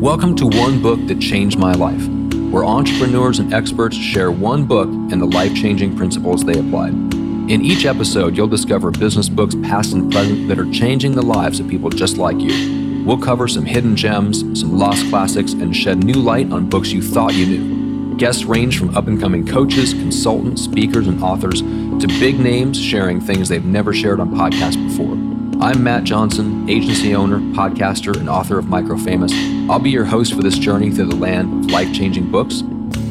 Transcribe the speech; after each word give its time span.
Welcome 0.00 0.34
to 0.36 0.46
One 0.46 0.82
Book 0.82 1.06
That 1.06 1.20
Changed 1.20 1.58
My 1.58 1.74
Life, 1.74 2.08
where 2.50 2.64
entrepreneurs 2.64 3.38
and 3.38 3.54
experts 3.54 3.96
share 3.96 4.32
one 4.32 4.64
book 4.66 4.88
and 4.88 5.20
the 5.20 5.26
life 5.26 5.54
changing 5.54 5.96
principles 5.96 6.44
they 6.44 6.58
applied. 6.58 6.92
In 6.92 7.64
each 7.64 7.84
episode, 7.84 8.36
you'll 8.36 8.48
discover 8.48 8.90
business 8.90 9.28
books 9.28 9.54
past 9.62 9.92
and 9.92 10.10
present 10.10 10.48
that 10.48 10.58
are 10.58 10.70
changing 10.72 11.12
the 11.12 11.22
lives 11.22 11.60
of 11.60 11.68
people 11.68 11.90
just 11.90 12.16
like 12.16 12.40
you. 12.40 13.04
We'll 13.04 13.18
cover 13.18 13.46
some 13.46 13.64
hidden 13.64 13.94
gems, 13.94 14.40
some 14.58 14.76
lost 14.76 15.08
classics, 15.08 15.52
and 15.52 15.76
shed 15.76 16.02
new 16.02 16.14
light 16.14 16.50
on 16.50 16.68
books 16.68 16.90
you 16.90 17.02
thought 17.02 17.34
you 17.34 17.46
knew. 17.46 18.16
Guests 18.16 18.44
range 18.44 18.78
from 18.78 18.96
up 18.96 19.06
and 19.06 19.20
coming 19.20 19.46
coaches, 19.46 19.92
consultants, 19.92 20.62
speakers, 20.62 21.06
and 21.06 21.22
authors 21.22 21.60
to 21.60 22.06
big 22.18 22.40
names 22.40 22.80
sharing 22.80 23.20
things 23.20 23.48
they've 23.48 23.64
never 23.64 23.92
shared 23.92 24.20
on 24.20 24.30
podcasts 24.30 24.82
before. 24.88 25.31
I'm 25.62 25.84
Matt 25.84 26.02
Johnson, 26.02 26.68
agency 26.68 27.14
owner, 27.14 27.38
podcaster, 27.38 28.16
and 28.16 28.28
author 28.28 28.58
of 28.58 28.64
Microfamous. 28.64 29.30
I'll 29.70 29.78
be 29.78 29.90
your 29.90 30.04
host 30.04 30.34
for 30.34 30.42
this 30.42 30.58
journey 30.58 30.90
through 30.90 31.06
the 31.06 31.14
land 31.14 31.66
of 31.66 31.70
life 31.70 31.94
changing 31.94 32.32
books. 32.32 32.64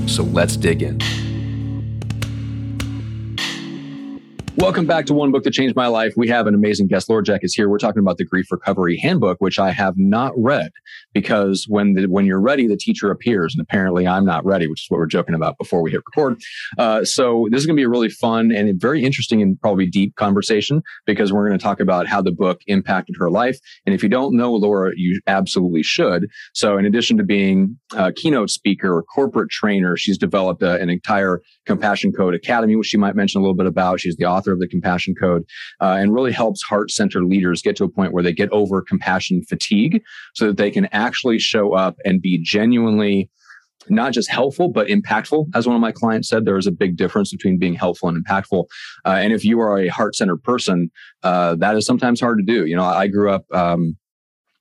So 0.06 0.24
let's 0.24 0.58
dig 0.58 0.84
in. 0.84 1.00
Welcome 4.72 4.88
back 4.88 5.06
to 5.08 5.14
One 5.14 5.34
Book 5.34 5.44
That 5.44 5.52
Changed 5.52 5.76
My 5.76 5.88
Life. 5.88 6.14
We 6.16 6.30
have 6.30 6.48
an 6.48 6.56
amazing 6.56 6.88
guest. 6.88 7.10
Laura 7.10 7.22
Jack 7.22 7.44
is 7.44 7.54
here. 7.54 7.68
We're 7.68 7.78
talking 7.78 8.00
about 8.00 8.16
the 8.16 8.24
Grief 8.24 8.50
Recovery 8.50 8.96
Handbook, 8.96 9.42
which 9.42 9.60
I 9.60 9.70
have 9.72 9.96
not 9.98 10.32
read 10.38 10.72
because 11.14 11.66
when 11.68 11.96
the, 11.96 12.06
when 12.06 12.26
you're 12.26 12.40
ready, 12.40 12.68
the 12.68 12.78
teacher 12.78 13.12
appears, 13.12 13.54
and 13.54 13.62
apparently 13.62 14.08
I'm 14.08 14.24
not 14.24 14.46
ready, 14.46 14.68
which 14.68 14.84
is 14.84 14.86
what 14.88 15.00
we're 15.00 15.08
joking 15.08 15.36
about 15.36 15.58
before 15.58 15.82
we 15.82 15.92
hit 15.92 16.00
record. 16.16 16.42
Uh, 16.78 17.04
so 17.04 17.50
this 17.52 17.60
is 17.60 17.66
going 17.66 17.76
to 17.76 17.82
be 17.82 17.84
a 17.84 17.90
really 17.90 18.08
fun 18.08 18.54
and 18.54 18.80
very 18.80 19.04
interesting 19.04 19.42
and 19.42 19.60
probably 19.60 19.88
deep 19.88 20.16
conversation 20.16 20.82
because 21.06 21.34
we're 21.34 21.46
going 21.46 21.60
to 21.60 21.64
talk 21.64 21.82
about 21.82 22.08
how 22.08 22.22
the 22.22 22.32
book 22.32 22.62
impacted 22.68 23.18
her 23.20 23.30
life. 23.30 23.60
And 23.86 23.94
if 23.94 24.02
you 24.02 24.08
don't 24.08 24.38
know 24.38 24.54
Laura, 24.54 24.94
you 24.96 25.20
absolutely 25.28 25.84
should. 25.84 26.30
So 26.54 26.78
in 26.78 26.86
addition 26.86 27.18
to 27.18 27.24
being 27.26 27.78
a 27.94 28.14
keynote 28.14 28.50
speaker 28.50 28.96
or 28.96 29.04
corporate 29.04 29.50
trainer, 29.50 29.98
she's 29.98 30.18
developed 30.18 30.64
a, 30.64 30.76
an 30.76 30.90
entire 30.90 31.42
Compassion 31.66 32.14
Codecademy, 32.14 32.78
which 32.78 32.88
she 32.88 32.98
might 32.98 33.18
mention 33.18 33.40
a 33.40 33.42
little 33.42 33.56
bit 33.56 33.68
about. 33.68 34.00
She's 34.00 34.16
the 34.16 34.26
author 34.26 34.54
of 34.54 34.61
the 34.62 34.68
Compassion 34.68 35.16
Code 35.20 35.44
uh, 35.82 35.98
and 36.00 36.14
really 36.14 36.32
helps 36.32 36.64
heart 36.64 36.92
center 36.92 37.24
leaders 37.24 37.62
get 37.62 37.76
to 37.78 37.84
a 37.84 37.90
point 37.90 38.14
where 38.14 38.24
they 38.24 38.34
get 38.34 38.50
over 38.52 38.82
compassion 38.82 39.44
fatigue 39.44 40.02
so 40.34 40.48
that 40.48 40.58
they 40.58 40.72
can 40.72 40.86
actually 40.92 41.40
show 41.40 41.74
up 41.74 41.98
and 42.06 42.22
be 42.22 42.38
genuinely 42.38 43.30
not 43.90 44.14
just 44.14 44.30
helpful 44.30 44.70
but 44.70 44.88
impactful. 44.88 45.48
As 45.56 45.66
one 45.66 45.76
of 45.76 45.82
my 45.82 45.92
clients 45.92 46.30
said 46.30 46.46
there 46.46 46.58
is 46.58 46.68
a 46.68 46.72
big 46.72 46.98
difference 46.98 47.32
between 47.32 47.58
being 47.58 47.74
helpful 47.74 48.10
and 48.10 48.26
impactful. 48.26 48.66
Uh, 49.06 49.10
and 49.10 49.34
if 49.34 49.44
you 49.44 49.60
are 49.60 49.80
a 49.80 49.88
heart-centered 49.88 50.44
person 50.44 50.92
uh, 51.24 51.56
that 51.56 51.76
is 51.76 51.86
sometimes 51.86 52.22
hard 52.22 52.38
to 52.38 52.44
do. 52.44 52.66
You 52.66 52.76
know 52.76 52.84
i 52.84 53.08
grew 53.08 53.32
up 53.32 53.46
um, 53.54 53.98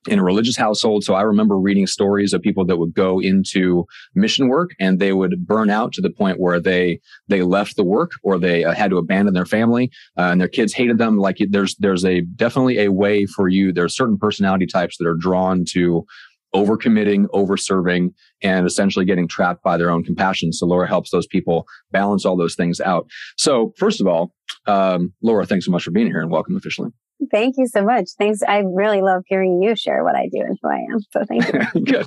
in 0.08 0.18
a 0.18 0.24
religious 0.24 0.56
household. 0.56 1.04
So 1.04 1.14
I 1.14 1.22
remember 1.22 1.58
reading 1.58 1.86
stories 1.86 2.32
of 2.32 2.40
people 2.40 2.64
that 2.66 2.78
would 2.78 2.94
go 2.94 3.20
into 3.20 3.86
mission 4.14 4.48
work 4.48 4.70
and 4.80 4.98
they 4.98 5.12
would 5.12 5.46
burn 5.46 5.68
out 5.68 5.92
to 5.94 6.00
the 6.00 6.10
point 6.10 6.40
where 6.40 6.58
they 6.58 7.00
they 7.28 7.42
left 7.42 7.76
the 7.76 7.84
work 7.84 8.12
or 8.22 8.38
they 8.38 8.64
uh, 8.64 8.72
had 8.72 8.90
to 8.90 8.98
abandon 8.98 9.34
their 9.34 9.46
family 9.46 9.90
uh, 10.18 10.22
and 10.22 10.40
their 10.40 10.48
kids 10.48 10.72
hated 10.72 10.98
them. 10.98 11.18
Like 11.18 11.38
there's 11.50 11.76
there's 11.76 12.04
a 12.04 12.22
definitely 12.22 12.78
a 12.78 12.92
way 12.92 13.26
for 13.26 13.48
you. 13.48 13.72
There 13.72 13.84
are 13.84 13.90
certain 13.90 14.18
personality 14.18 14.66
types 14.66 14.96
that 14.98 15.06
are 15.06 15.14
drawn 15.14 15.64
to 15.72 16.06
overcommitting, 16.54 17.26
overserving, 17.26 18.12
and 18.42 18.66
essentially 18.66 19.04
getting 19.04 19.28
trapped 19.28 19.62
by 19.62 19.76
their 19.76 19.90
own 19.90 20.02
compassion. 20.02 20.52
So 20.52 20.66
Laura 20.66 20.88
helps 20.88 21.10
those 21.10 21.26
people 21.26 21.66
balance 21.92 22.24
all 22.24 22.36
those 22.36 22.56
things 22.56 22.80
out. 22.80 23.06
So 23.36 23.72
first 23.76 24.00
of 24.00 24.06
all, 24.06 24.32
um, 24.66 25.12
Laura, 25.22 25.46
thanks 25.46 25.66
so 25.66 25.70
much 25.70 25.84
for 25.84 25.90
being 25.90 26.06
here 26.06 26.20
and 26.20 26.30
welcome 26.30 26.56
officially. 26.56 26.90
Thank 27.30 27.56
you 27.58 27.66
so 27.66 27.84
much. 27.84 28.10
Thanks. 28.18 28.42
I 28.46 28.58
really 28.58 29.02
love 29.02 29.24
hearing 29.26 29.62
you 29.62 29.76
share 29.76 30.02
what 30.04 30.14
I 30.14 30.28
do 30.32 30.40
and 30.40 30.58
who 30.62 30.68
I 30.68 30.86
am. 30.92 31.00
So 31.10 31.24
thank 31.24 31.52
you. 31.52 31.82
good. 31.84 32.06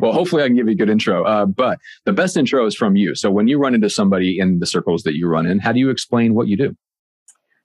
well, 0.00 0.12
hopefully 0.12 0.42
I 0.42 0.46
can 0.46 0.56
give 0.56 0.66
you 0.66 0.72
a 0.72 0.76
good 0.76 0.90
intro. 0.90 1.24
Uh, 1.24 1.46
but 1.46 1.78
the 2.04 2.12
best 2.12 2.36
intro 2.36 2.66
is 2.66 2.74
from 2.74 2.96
you. 2.96 3.14
So 3.14 3.30
when 3.30 3.48
you 3.48 3.58
run 3.58 3.74
into 3.74 3.90
somebody 3.90 4.38
in 4.38 4.58
the 4.58 4.66
circles 4.66 5.02
that 5.04 5.14
you 5.14 5.28
run 5.28 5.46
in, 5.46 5.58
how 5.58 5.72
do 5.72 5.78
you 5.78 5.90
explain 5.90 6.34
what 6.34 6.48
you 6.48 6.56
do? 6.56 6.76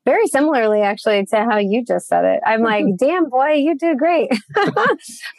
Very 0.06 0.28
similarly, 0.28 0.82
actually, 0.82 1.26
to 1.28 1.38
how 1.38 1.58
you 1.58 1.84
just 1.84 2.08
said 2.08 2.26
it. 2.26 2.42
I'm 2.46 2.62
like, 2.62 2.86
damn 2.98 3.30
boy, 3.30 3.54
you 3.54 3.76
did 3.78 3.98
great. 3.98 4.30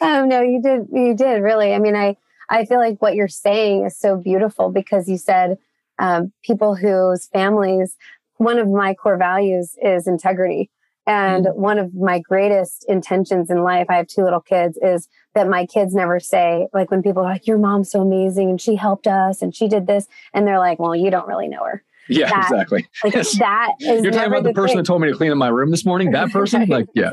um, 0.01 0.27
no, 0.27 0.41
you 0.41 0.59
did. 0.61 0.87
You 0.91 1.15
did 1.15 1.41
really. 1.41 1.73
I 1.73 1.79
mean, 1.79 1.95
I 1.95 2.17
I 2.49 2.65
feel 2.65 2.79
like 2.79 2.99
what 3.01 3.15
you're 3.15 3.27
saying 3.27 3.85
is 3.85 3.97
so 3.97 4.17
beautiful 4.17 4.71
because 4.71 5.07
you 5.07 5.17
said 5.17 5.57
um, 5.99 6.31
people 6.43 6.75
whose 6.75 7.27
families. 7.27 7.95
One 8.37 8.57
of 8.57 8.67
my 8.67 8.93
core 8.95 9.17
values 9.17 9.77
is 9.81 10.07
integrity. 10.07 10.69
And 11.07 11.45
mm-hmm. 11.45 11.61
one 11.61 11.77
of 11.77 11.93
my 11.93 12.19
greatest 12.19 12.85
intentions 12.87 13.49
in 13.49 13.63
life, 13.63 13.87
I 13.89 13.95
have 13.95 14.07
two 14.07 14.23
little 14.23 14.41
kids, 14.41 14.77
is 14.81 15.07
that 15.35 15.47
my 15.47 15.65
kids 15.65 15.93
never 15.93 16.19
say, 16.19 16.67
like 16.73 16.89
when 16.89 17.03
people 17.03 17.21
are 17.21 17.31
like, 17.31 17.45
your 17.45 17.57
mom's 17.57 17.91
so 17.91 18.01
amazing 18.01 18.49
and 18.49 18.59
she 18.59 18.75
helped 18.75 19.07
us 19.07 19.41
and 19.41 19.55
she 19.55 19.67
did 19.67 19.87
this. 19.87 20.07
And 20.33 20.47
they're 20.47 20.59
like, 20.59 20.79
well, 20.79 20.95
you 20.95 21.11
don't 21.11 21.27
really 21.27 21.47
know 21.47 21.63
her. 21.63 21.83
Yeah, 22.07 22.29
that, 22.29 22.51
exactly. 22.51 22.87
Like 23.03 23.13
yes. 23.13 23.37
that 23.39 23.71
is 23.79 24.03
You're 24.03 24.11
talking 24.11 24.27
about 24.27 24.43
the, 24.43 24.49
the 24.49 24.53
person 24.53 24.69
thing. 24.69 24.77
that 24.77 24.85
told 24.85 25.01
me 25.01 25.09
to 25.11 25.17
clean 25.17 25.31
up 25.31 25.37
my 25.37 25.47
room 25.47 25.71
this 25.71 25.85
morning. 25.85 26.11
That 26.11 26.29
person? 26.31 26.65
like, 26.67 26.87
yeah. 26.93 27.11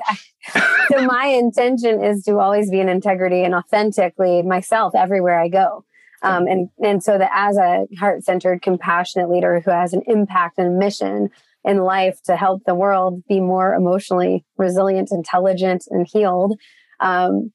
Exactly. 0.48 0.96
so 0.96 1.06
my 1.06 1.26
intention 1.26 2.02
is 2.02 2.24
to 2.24 2.38
always 2.38 2.70
be 2.70 2.80
in 2.80 2.88
integrity 2.88 3.42
and 3.42 3.54
authentically 3.54 4.42
myself 4.42 4.94
everywhere 4.94 5.40
I 5.40 5.48
go. 5.48 5.84
Um, 6.22 6.46
and, 6.46 6.68
and 6.82 7.02
so 7.02 7.18
that 7.18 7.30
as 7.34 7.56
a 7.56 7.86
heart 7.98 8.22
centered, 8.22 8.62
compassionate 8.62 9.28
leader 9.28 9.60
who 9.60 9.70
has 9.70 9.92
an 9.92 10.02
impact 10.06 10.58
and 10.58 10.68
a 10.68 10.70
mission, 10.70 11.30
in 11.64 11.78
life 11.78 12.18
to 12.24 12.36
help 12.36 12.62
the 12.66 12.74
world 12.74 13.22
be 13.28 13.40
more 13.40 13.74
emotionally 13.74 14.44
resilient, 14.56 15.10
intelligent, 15.12 15.84
and 15.90 16.06
healed. 16.10 16.58
Um, 17.00 17.52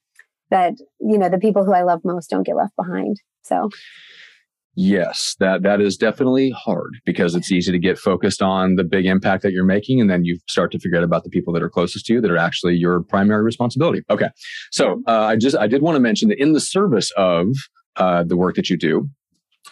that 0.50 0.73
you 1.00 1.18
know 1.18 1.29
the 1.29 1.38
people 1.38 1.66
who 1.66 1.73
I 1.73 1.84
love 1.84 2.01
most 2.03 2.29
don't 2.29 2.45
get 2.45 2.56
left 2.56 2.75
behind. 2.75 3.18
So. 3.44 3.69
Yes, 4.79 5.35
that 5.40 5.63
that 5.63 5.81
is 5.81 5.97
definitely 5.97 6.51
hard 6.51 7.00
because 7.03 7.34
it's 7.34 7.51
easy 7.51 7.72
to 7.72 7.79
get 7.79 7.97
focused 7.97 8.44
on 8.44 8.75
the 8.75 8.84
big 8.84 9.07
impact 9.07 9.41
that 9.41 9.51
you're 9.51 9.66
making, 9.66 10.00
and 10.00 10.07
then 10.07 10.24
you 10.24 10.38
start 10.47 10.72
to 10.74 10.79
forget 10.79 11.01
about 11.01 11.24
the 11.24 11.31
people 11.31 11.51
that 11.53 11.63
are 11.63 11.69
closest 11.69 12.06
to 12.06 12.13
you 12.13 12.22
that 12.22 12.29
are 12.29 12.38
actually 12.38 12.75
your 12.75 13.01
primary 13.01 13.41
responsibility. 13.41 14.03
Okay, 14.12 14.29
so 14.72 15.01
uh, 15.07 15.22
I 15.22 15.35
just 15.35 15.57
I 15.57 15.66
did 15.66 15.81
want 15.81 15.95
to 15.95 16.00
mention 16.00 16.29
that 16.29 16.39
in 16.39 16.53
the 16.53 16.59
service 16.59 17.12
of 17.18 17.47
uh, 17.95 18.24
the 18.24 18.38
work 18.38 18.56
that 18.56 18.69
you 18.69 18.78
do, 18.78 19.09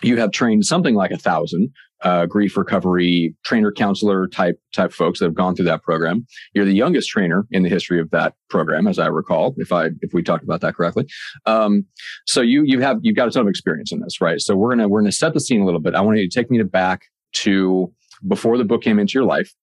you 0.02 0.18
have 0.18 0.32
trained 0.32 0.66
something 0.66 0.96
like 0.96 1.12
a 1.12 1.18
thousand 1.18 1.70
uh, 2.02 2.26
grief 2.26 2.58
recovery 2.58 3.36
trainer 3.46 3.72
counselor 3.72 4.28
type 4.28 4.60
type 4.74 4.92
folks 4.92 5.20
that 5.20 5.26
have 5.26 5.34
gone 5.34 5.56
through 5.56 5.66
that 5.66 5.82
program. 5.84 6.26
You're 6.54 6.66
the 6.66 6.74
youngest 6.74 7.10
trainer 7.10 7.46
in 7.52 7.64
the 7.64 7.70
history 7.70 8.00
of 8.00 8.10
that 8.12 8.34
program, 8.50 8.88
as 8.88 9.00
I 9.00 9.08
recall, 9.08 9.56
if 9.58 9.72
I 9.72 9.90
if 10.02 10.14
we 10.14 10.22
talked 10.22 10.44
about 10.44 10.62
that 10.62 10.76
correctly. 10.76 11.08
Um, 11.46 11.86
so 12.26 12.42
you 12.42 12.64
you 12.64 12.82
have 12.82 13.00
you've 13.02 13.16
got 13.16 13.28
a 13.28 13.32
ton 13.32 13.44
of 13.44 13.48
experience 13.48 13.92
in 13.92 14.02
this, 14.02 14.22
right? 14.22 14.40
So 14.40 14.56
we're 14.56 14.70
gonna 14.70 14.88
we're 14.88 15.02
gonna 15.02 15.12
set 15.12 15.34
the 15.34 15.40
scene 15.40 15.62
a 15.62 15.66
little 15.66 15.80
bit. 15.80 15.96
I 15.96 16.02
want 16.02 16.18
you 16.18 16.30
to 16.30 16.40
take 16.40 16.52
me 16.52 16.58
to 16.58 16.66
back 16.66 17.06
to 17.34 17.92
before 18.28 18.58
the 18.58 18.66
book 18.66 18.82
came 18.82 19.00
into 19.00 19.14
your 19.14 19.26
life. 19.26 19.54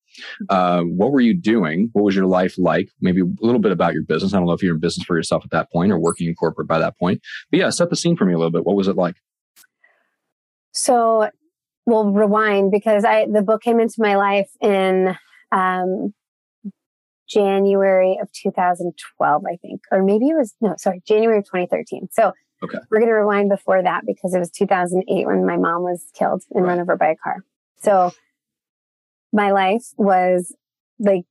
Uh, 0.51 0.83
what 0.83 1.11
were 1.11 1.21
you 1.21 1.35
doing? 1.35 1.89
What 1.93 2.05
was 2.05 2.15
your 2.15 2.27
life 2.27 2.55
like? 2.59 2.91
Maybe 3.01 3.23
a 3.23 3.25
little 3.41 3.61
bit 3.61 3.73
about 3.73 3.95
your 3.95 4.03
business. 4.03 4.35
I 4.35 4.39
don't 4.39 4.47
know 4.47 4.53
if 4.53 4.63
you're 4.63 4.75
in 4.75 4.81
business 4.81 5.07
for 5.07 5.17
yourself 5.17 5.45
at 5.45 5.51
that 5.51 5.73
point 5.73 5.91
or 5.91 5.99
working 5.99 6.29
in 6.29 6.35
corporate 6.35 6.69
by 6.69 6.79
that 6.79 6.99
point. 6.99 7.23
But 7.51 7.61
yeah, 7.61 7.71
set 7.71 7.89
the 7.89 7.97
scene 7.97 8.17
for 8.17 8.27
me 8.27 8.35
a 8.35 8.37
little 8.37 8.51
bit. 8.51 8.67
What 8.67 8.77
was 8.77 8.89
it 8.89 8.97
like? 8.97 9.17
So 10.73 11.31
we'll 11.87 12.11
rewind 12.11 12.71
because 12.71 13.05
I 13.05 13.27
the 13.27 13.43
book 13.43 13.63
came 13.63 13.81
into 13.81 13.97
my 13.99 14.17
life 14.17 14.51
in 14.61 15.17
um, 15.51 16.15
January 17.29 18.19
of 18.21 18.31
2012, 18.33 19.43
I 19.47 19.57
think, 19.57 19.83
or 19.91 20.03
maybe 20.03 20.29
it 20.29 20.35
was 20.35 20.55
no, 20.61 20.75
sorry, 20.79 21.03
January 21.07 21.39
of 21.39 21.45
2013. 21.45 22.09
So 22.13 22.33
okay. 22.63 22.79
we're 22.91 22.99
going 22.99 23.09
to 23.09 23.15
rewind 23.15 23.49
before 23.49 23.83
that 23.83 24.03
because 24.07 24.35
it 24.35 24.39
was 24.39 24.51
2008 24.51 25.27
when 25.27 25.47
my 25.47 25.57
mom 25.57 25.83
was 25.83 26.05
killed 26.19 26.43
and 26.53 26.65
right. 26.65 26.71
run 26.71 26.81
over 26.81 26.97
by 26.97 27.11
a 27.11 27.17
car. 27.17 27.45
So 27.83 28.13
my 29.33 29.51
life 29.51 29.85
was 29.97 30.55
like 30.99 31.25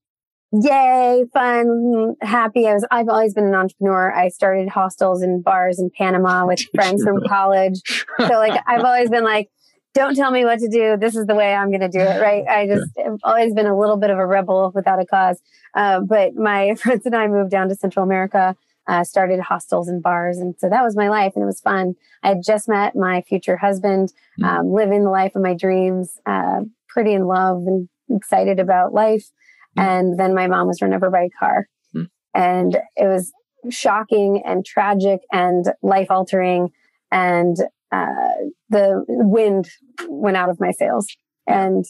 yay, 0.51 1.23
fun, 1.33 2.15
happy. 2.21 2.67
I 2.67 2.73
was 2.73 2.85
I've 2.91 3.09
always 3.09 3.33
been 3.33 3.45
an 3.45 3.55
entrepreneur. 3.55 4.13
I 4.13 4.29
started 4.29 4.69
hostels 4.69 5.21
and 5.21 5.43
bars 5.43 5.79
in 5.79 5.89
Panama 5.97 6.45
with 6.45 6.61
friends 6.75 7.03
from 7.03 7.21
college. 7.27 7.81
So 8.19 8.33
like 8.33 8.61
I've 8.67 8.83
always 8.83 9.09
been 9.09 9.23
like 9.23 9.49
don't 9.93 10.15
tell 10.15 10.31
me 10.31 10.45
what 10.45 10.59
to 10.59 10.69
do. 10.69 10.97
This 10.97 11.15
is 11.15 11.25
the 11.25 11.35
way 11.35 11.53
I'm 11.53 11.69
going 11.69 11.81
to 11.81 11.89
do 11.89 11.99
it. 11.99 12.21
Right. 12.21 12.45
I 12.47 12.67
just 12.67 12.91
have 13.03 13.17
always 13.23 13.53
been 13.53 13.65
a 13.65 13.77
little 13.77 13.97
bit 13.97 14.09
of 14.09 14.17
a 14.17 14.25
rebel 14.25 14.71
without 14.73 15.01
a 15.01 15.05
cause. 15.05 15.41
Uh, 15.75 15.99
but 16.01 16.35
my 16.35 16.75
friends 16.81 17.05
and 17.05 17.15
I 17.15 17.27
moved 17.27 17.51
down 17.51 17.69
to 17.69 17.75
Central 17.75 18.03
America, 18.03 18.55
uh, 18.87 19.03
started 19.03 19.39
hostels 19.39 19.87
and 19.87 20.01
bars. 20.01 20.37
And 20.37 20.55
so 20.57 20.69
that 20.69 20.83
was 20.83 20.95
my 20.95 21.09
life 21.09 21.33
and 21.35 21.43
it 21.43 21.47
was 21.47 21.61
fun. 21.61 21.95
I 22.23 22.29
had 22.29 22.43
just 22.45 22.69
met 22.69 22.95
my 22.95 23.21
future 23.21 23.57
husband, 23.57 24.13
mm. 24.39 24.45
um, 24.45 24.71
living 24.73 25.03
the 25.03 25.09
life 25.09 25.35
of 25.35 25.41
my 25.41 25.53
dreams, 25.53 26.19
uh, 26.25 26.61
pretty 26.87 27.13
in 27.13 27.25
love 27.25 27.63
and 27.67 27.89
excited 28.09 28.59
about 28.59 28.93
life. 28.93 29.29
Mm. 29.77 29.83
And 29.83 30.19
then 30.19 30.33
my 30.33 30.47
mom 30.47 30.67
was 30.67 30.81
run 30.81 30.93
over 30.93 31.09
by 31.09 31.23
a 31.23 31.29
car. 31.29 31.67
Mm. 31.95 32.09
And 32.33 32.77
it 32.95 33.07
was 33.07 33.31
shocking 33.69 34.41
and 34.45 34.65
tragic 34.65 35.21
and 35.31 35.65
life 35.81 36.09
altering. 36.09 36.71
And 37.11 37.57
uh, 37.91 38.33
the 38.69 39.03
wind 39.07 39.69
went 40.07 40.37
out 40.37 40.49
of 40.49 40.59
my 40.59 40.71
sails. 40.71 41.07
And 41.47 41.85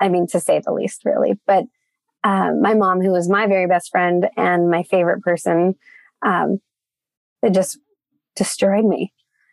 I 0.00 0.08
mean, 0.08 0.26
to 0.28 0.40
say 0.40 0.60
the 0.64 0.72
least, 0.72 1.02
really. 1.04 1.34
But 1.46 1.64
um, 2.22 2.62
my 2.62 2.74
mom, 2.74 3.00
who 3.00 3.10
was 3.10 3.28
my 3.28 3.46
very 3.46 3.66
best 3.66 3.90
friend 3.90 4.28
and 4.36 4.70
my 4.70 4.82
favorite 4.84 5.22
person, 5.22 5.74
um, 6.24 6.58
it 7.42 7.52
just 7.52 7.78
destroyed 8.36 8.84
me. 8.84 9.12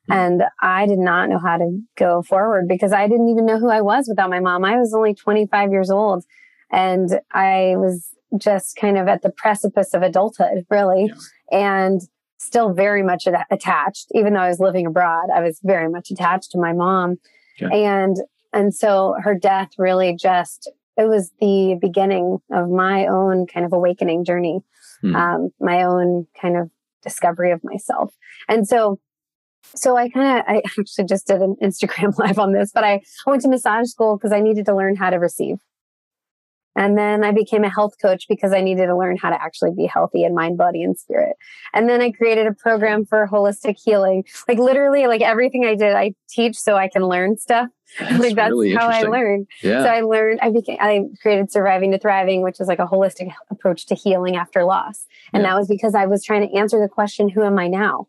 And 0.10 0.44
I 0.62 0.88
did 0.88 1.00
not 1.00 1.30
know 1.30 1.40
how 1.40 1.58
to 1.58 1.80
go 1.96 2.22
forward 2.22 2.68
because 2.68 2.92
I 2.92 3.08
didn't 3.08 3.30
even 3.30 3.46
know 3.46 3.60
who 3.60 3.70
I 3.70 3.82
was 3.82 4.08
without 4.10 4.30
my 4.30 4.40
mom. 4.40 4.66
I 4.66 4.78
was 4.78 4.94
only 4.94 5.14
25 5.14 5.72
years 5.72 5.92
old 5.92 6.26
and 6.72 7.20
I 7.32 7.76
was 7.78 8.10
just 8.38 8.76
kind 8.76 8.98
of 8.98 9.08
at 9.08 9.22
the 9.22 9.30
precipice 9.30 9.94
of 9.94 10.02
adulthood, 10.02 10.66
really, 10.70 11.12
yeah. 11.52 11.60
and 11.60 12.02
still 12.42 12.74
very 12.74 13.04
much 13.04 13.28
attached. 13.50 14.08
Even 14.14 14.34
though 14.34 14.42
I 14.42 14.50
was 14.50 14.60
living 14.60 14.86
abroad, 14.86 15.30
I 15.34 15.42
was 15.42 15.60
very 15.64 15.90
much 15.90 16.12
attached 16.12 16.52
to 16.52 16.60
my 16.60 16.74
mom. 16.74 17.18
And 17.72 18.18
and 18.54 18.74
so 18.74 19.16
her 19.22 19.36
death 19.36 19.72
really 19.78 20.16
just 20.16 20.70
it 20.98 21.08
was 21.08 21.32
the 21.40 21.78
beginning 21.80 22.40
of 22.52 22.70
my 22.70 23.08
own 23.08 23.48
kind 23.48 23.66
of 23.66 23.74
awakening 23.74 24.26
journey, 24.26 24.62
hmm. 25.02 25.16
um, 25.16 25.50
my 25.60 25.84
own 25.84 26.28
kind 26.40 26.58
of 26.58 26.70
discovery 27.02 27.52
of 27.52 27.64
myself. 27.64 28.14
And 28.50 28.68
so 28.68 29.00
so 29.76 29.96
I 29.96 30.10
kind 30.10 30.40
of, 30.40 30.46
I 30.48 30.62
actually 30.80 31.06
just 31.06 31.28
did 31.28 31.42
an 31.42 31.56
Instagram 31.62 32.18
live 32.18 32.40
on 32.40 32.54
this, 32.54 32.72
but 32.74 32.84
I 32.84 33.02
went 33.26 33.42
to 33.44 33.48
massage 33.48 33.88
school 33.88 34.18
because 34.18 34.32
I 34.32 34.40
needed 34.40 34.66
to 34.66 34.76
learn 34.76 34.96
how 34.96 35.10
to 35.10 35.18
receive. 35.18 35.58
And 36.76 36.98
then 36.98 37.24
I 37.24 37.32
became 37.32 37.64
a 37.64 37.70
health 37.70 37.96
coach 38.02 38.28
because 38.30 38.54
I 38.54 38.62
needed 38.62 38.86
to 38.86 38.98
learn 38.98 39.18
how 39.18 39.30
to 39.30 39.42
actually 39.42 39.72
be 39.72 39.86
healthy 39.86 40.24
in 40.24 40.34
mind, 40.34 40.58
body, 40.58 40.84
and 40.84 40.98
spirit. 40.98 41.36
And 41.74 41.90
then 41.90 42.02
I 42.02 42.12
created 42.12 42.48
a 42.48 42.54
program 42.54 43.06
for 43.06 43.28
holistic 43.28 43.76
healing. 43.84 44.24
Like 44.48 44.58
literally, 44.58 45.06
like 45.08 45.22
everything 45.22 45.66
I 45.66 45.76
did, 45.76 45.94
I 45.96 46.14
teach 46.30 46.58
so 46.58 46.78
I 46.78 46.88
can 46.88 47.06
learn 47.06 47.38
stuff. 47.38 47.68
That's 48.00 48.20
like 48.20 48.36
that's 48.36 48.52
really 48.52 48.74
how 48.74 48.88
I 48.88 49.02
learned. 49.02 49.48
Yeah. 49.62 49.84
So 49.84 49.90
I 49.90 50.00
learned, 50.00 50.40
I 50.42 50.50
became, 50.50 50.78
I 50.80 51.02
created 51.22 51.52
Surviving 51.52 51.92
to 51.92 52.00
Thriving, 52.00 52.42
which 52.42 52.62
is 52.62 52.68
like 52.70 52.80
a 52.80 52.88
holistic 52.88 53.34
approach 53.50 53.86
to 53.88 53.96
healing 53.96 54.38
after 54.38 54.64
loss. 54.64 55.08
And 55.34 55.44
yeah. 55.44 55.50
that 55.50 55.60
was 55.60 55.68
because 55.68 55.94
I 55.94 56.06
was 56.06 56.24
trying 56.24 56.48
to 56.48 56.58
answer 56.58 56.80
the 56.80 56.88
question, 56.88 57.28
who 57.28 57.44
am 57.44 57.60
I 57.60 57.68
now? 57.68 58.08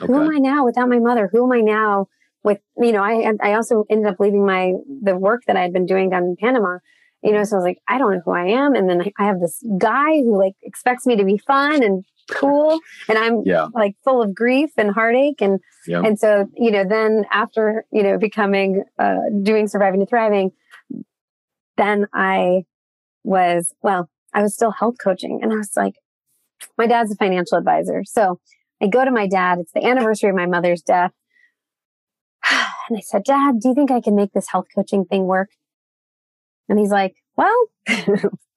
Okay. 0.00 0.10
Who 0.10 0.22
am 0.22 0.30
I 0.30 0.38
now 0.38 0.64
without 0.64 0.88
my 0.88 1.00
mother? 1.00 1.28
Who 1.30 1.44
am 1.44 1.52
I 1.52 1.60
now 1.60 2.06
with, 2.44 2.60
you 2.78 2.92
know, 2.92 3.02
I, 3.02 3.30
I 3.42 3.52
also 3.52 3.84
ended 3.90 4.10
up 4.10 4.20
leaving 4.20 4.46
my, 4.46 4.72
the 5.02 5.16
work 5.16 5.42
that 5.46 5.56
I 5.56 5.60
had 5.60 5.74
been 5.74 5.84
doing 5.84 6.08
down 6.08 6.22
in 6.22 6.36
Panama. 6.40 6.78
You 7.22 7.32
know, 7.32 7.44
so 7.44 7.56
I 7.56 7.58
was 7.58 7.64
like, 7.64 7.78
I 7.86 7.98
don't 7.98 8.14
know 8.14 8.22
who 8.24 8.32
I 8.32 8.46
am. 8.46 8.74
And 8.74 8.88
then 8.88 9.02
I 9.18 9.24
have 9.24 9.40
this 9.40 9.62
guy 9.78 10.20
who 10.22 10.38
like 10.38 10.54
expects 10.62 11.06
me 11.06 11.16
to 11.16 11.24
be 11.24 11.36
fun 11.36 11.82
and 11.82 12.04
cool. 12.30 12.78
And 13.08 13.18
I'm 13.18 13.42
yeah. 13.44 13.68
like 13.74 13.96
full 14.04 14.22
of 14.22 14.34
grief 14.34 14.70
and 14.78 14.90
heartache. 14.90 15.42
And, 15.42 15.60
yeah. 15.86 16.02
and 16.02 16.18
so, 16.18 16.46
you 16.56 16.70
know, 16.70 16.84
then 16.88 17.26
after, 17.30 17.84
you 17.92 18.02
know, 18.02 18.16
becoming, 18.16 18.84
uh, 18.98 19.18
doing 19.42 19.68
surviving 19.68 20.00
to 20.00 20.06
thriving, 20.06 20.52
then 21.76 22.06
I 22.14 22.64
was, 23.22 23.74
well, 23.82 24.08
I 24.32 24.42
was 24.42 24.54
still 24.54 24.70
health 24.70 24.96
coaching 25.02 25.40
and 25.42 25.52
I 25.52 25.56
was 25.56 25.72
like, 25.76 25.94
my 26.78 26.86
dad's 26.86 27.12
a 27.12 27.16
financial 27.16 27.58
advisor. 27.58 28.02
So 28.04 28.40
I 28.82 28.86
go 28.86 29.04
to 29.04 29.10
my 29.10 29.26
dad. 29.26 29.58
It's 29.58 29.72
the 29.72 29.84
anniversary 29.84 30.30
of 30.30 30.36
my 30.36 30.46
mother's 30.46 30.82
death. 30.82 31.12
And 32.88 32.98
I 32.98 33.02
said, 33.02 33.22
Dad, 33.22 33.60
do 33.60 33.68
you 33.68 33.74
think 33.76 33.92
I 33.92 34.00
can 34.00 34.16
make 34.16 34.32
this 34.32 34.48
health 34.48 34.66
coaching 34.74 35.04
thing 35.04 35.26
work? 35.26 35.50
And 36.70 36.78
he's 36.78 36.90
like, 36.90 37.14
Well, 37.36 37.54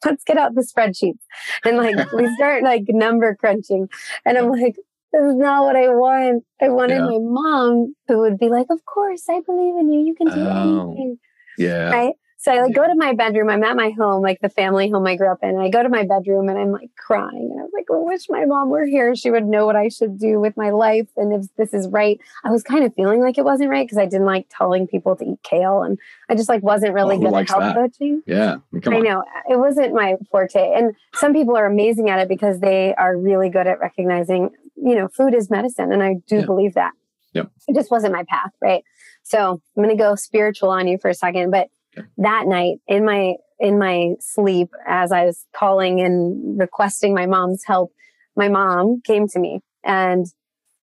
let's 0.05 0.23
get 0.23 0.37
out 0.37 0.55
the 0.55 0.61
spreadsheets. 0.61 1.19
And 1.65 1.77
like, 1.77 2.11
we 2.13 2.33
start 2.35 2.63
like 2.63 2.83
number 2.87 3.35
crunching. 3.35 3.89
And 4.23 4.37
I'm 4.37 4.49
like, 4.49 4.75
This 5.11 5.23
is 5.23 5.35
not 5.35 5.65
what 5.65 5.75
I 5.75 5.89
want. 5.89 6.45
I 6.61 6.69
wanted 6.69 6.99
yeah. 6.99 7.05
my 7.05 7.19
mom 7.19 7.95
who 8.07 8.19
would 8.19 8.37
be 8.37 8.47
like, 8.47 8.67
Of 8.69 8.85
course, 8.85 9.25
I 9.29 9.41
believe 9.41 9.75
in 9.75 9.91
you. 9.91 10.05
You 10.05 10.15
can 10.15 10.27
do 10.27 10.39
oh, 10.39 10.91
anything. 10.91 11.19
Yeah. 11.57 11.89
Right. 11.89 12.13
So 12.43 12.51
I 12.51 12.61
like 12.61 12.75
go 12.75 12.85
to 12.85 12.95
my 12.97 13.13
bedroom. 13.13 13.49
I'm 13.49 13.63
at 13.63 13.77
my 13.77 13.91
home, 13.91 14.21
like 14.21 14.41
the 14.41 14.49
family 14.49 14.89
home 14.89 15.07
I 15.07 15.15
grew 15.15 15.31
up 15.31 15.39
in. 15.41 15.51
And 15.51 15.61
I 15.61 15.69
go 15.69 15.81
to 15.81 15.87
my 15.87 16.03
bedroom 16.03 16.49
and 16.49 16.59
I'm 16.59 16.73
like 16.73 16.89
crying. 16.97 17.47
And 17.49 17.57
I 17.57 17.63
was 17.63 17.71
like, 17.73 17.85
I 17.89 17.95
wish 17.95 18.29
my 18.29 18.43
mom 18.43 18.69
were 18.69 18.83
here. 18.85 19.15
She 19.15 19.31
would 19.31 19.45
know 19.45 19.65
what 19.65 19.77
I 19.77 19.87
should 19.87 20.19
do 20.19 20.41
with 20.41 20.57
my 20.57 20.69
life 20.69 21.07
and 21.15 21.31
if 21.31 21.47
this 21.55 21.73
is 21.73 21.87
right. 21.87 22.19
I 22.43 22.51
was 22.51 22.61
kind 22.61 22.83
of 22.83 22.93
feeling 22.95 23.21
like 23.21 23.37
it 23.37 23.45
wasn't 23.45 23.69
right 23.69 23.87
because 23.87 23.97
I 23.97 24.07
didn't 24.07 24.25
like 24.25 24.47
telling 24.49 24.87
people 24.87 25.15
to 25.15 25.23
eat 25.23 25.41
kale 25.43 25.83
and 25.83 25.97
I 26.27 26.35
just 26.35 26.49
like 26.49 26.61
wasn't 26.63 26.93
really 26.93 27.17
good 27.17 27.33
at 27.33 27.47
health 27.47 27.61
that? 27.61 27.75
coaching. 27.75 28.21
Yeah. 28.25 28.57
I, 28.73 28.89
I 28.89 28.99
know 28.99 29.23
it 29.49 29.57
wasn't 29.57 29.93
my 29.93 30.15
forte. 30.29 30.73
And 30.75 30.93
some 31.13 31.31
people 31.31 31.55
are 31.55 31.65
amazing 31.65 32.09
at 32.09 32.19
it 32.19 32.27
because 32.27 32.59
they 32.59 32.93
are 32.95 33.17
really 33.17 33.49
good 33.49 33.67
at 33.67 33.79
recognizing, 33.79 34.49
you 34.75 34.95
know, 34.95 35.07
food 35.07 35.33
is 35.33 35.49
medicine. 35.49 35.93
And 35.93 36.03
I 36.03 36.15
do 36.27 36.39
yeah. 36.39 36.45
believe 36.45 36.73
that. 36.73 36.91
Yep. 37.35 37.51
It 37.69 37.75
just 37.75 37.89
wasn't 37.89 38.11
my 38.11 38.25
path. 38.25 38.51
Right. 38.61 38.83
So 39.23 39.61
I'm 39.77 39.83
going 39.83 39.95
to 39.95 40.03
go 40.03 40.15
spiritual 40.15 40.71
on 40.71 40.89
you 40.89 40.97
for 40.97 41.09
a 41.09 41.13
second, 41.13 41.49
but 41.49 41.69
that 42.17 42.47
night 42.47 42.77
in 42.87 43.05
my 43.05 43.35
in 43.59 43.79
my 43.79 44.11
sleep 44.19 44.69
as 44.87 45.11
I 45.11 45.25
was 45.25 45.45
calling 45.55 46.01
and 46.01 46.59
requesting 46.59 47.13
my 47.13 47.25
mom's 47.25 47.63
help, 47.65 47.91
my 48.35 48.49
mom 48.49 49.01
came 49.05 49.27
to 49.29 49.39
me 49.39 49.61
and 49.83 50.25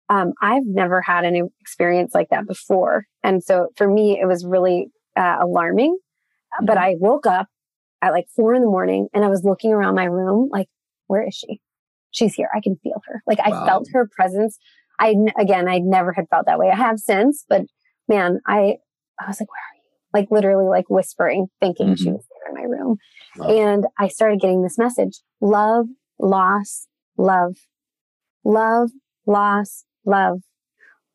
um, 0.08 0.32
I've 0.40 0.66
never 0.66 1.00
had 1.00 1.24
any 1.24 1.42
experience 1.60 2.14
like 2.14 2.30
that 2.30 2.46
before. 2.46 3.04
And 3.22 3.42
so 3.44 3.68
for 3.76 3.88
me, 3.88 4.18
it 4.20 4.26
was 4.26 4.44
really 4.44 4.90
uh, 5.16 5.36
alarming. 5.40 5.98
But 6.60 6.76
mm-hmm. 6.76 6.84
I 6.84 6.94
woke 6.98 7.26
up 7.26 7.46
at 8.02 8.12
like 8.12 8.26
four 8.34 8.54
in 8.54 8.62
the 8.62 8.68
morning 8.68 9.08
and 9.14 9.24
I 9.24 9.28
was 9.28 9.44
looking 9.44 9.72
around 9.72 9.94
my 9.94 10.04
room 10.04 10.48
like, 10.50 10.68
where 11.06 11.26
is 11.26 11.34
she? 11.34 11.60
She's 12.10 12.34
here. 12.34 12.48
I 12.54 12.60
can 12.60 12.76
feel 12.82 13.00
her. 13.06 13.22
Like 13.26 13.38
I 13.40 13.50
felt 13.66 13.88
her 13.92 14.08
presence. 14.10 14.58
I, 14.98 15.14
again, 15.38 15.68
I 15.68 15.78
never 15.78 16.12
had 16.12 16.26
felt 16.28 16.46
that 16.46 16.58
way. 16.58 16.70
I 16.70 16.76
have 16.76 16.98
since, 16.98 17.44
but 17.48 17.62
man, 18.08 18.40
I, 18.46 18.78
I 19.18 19.28
was 19.28 19.40
like, 19.40 19.48
where 19.48 19.60
are 19.60 19.76
you? 19.76 19.79
Like 20.12 20.28
literally 20.30 20.68
like 20.68 20.88
whispering, 20.88 21.48
thinking 21.60 21.88
mm-hmm. 21.88 22.02
she 22.02 22.10
was 22.10 22.24
there 22.30 22.54
in 22.54 22.54
my 22.54 22.76
room. 22.76 22.96
Wow. 23.36 23.48
And 23.48 23.86
I 23.98 24.08
started 24.08 24.40
getting 24.40 24.62
this 24.62 24.78
message 24.78 25.20
love, 25.40 25.86
loss, 26.18 26.86
love, 27.16 27.56
love, 28.44 28.90
loss, 29.26 29.84
love, 30.04 30.40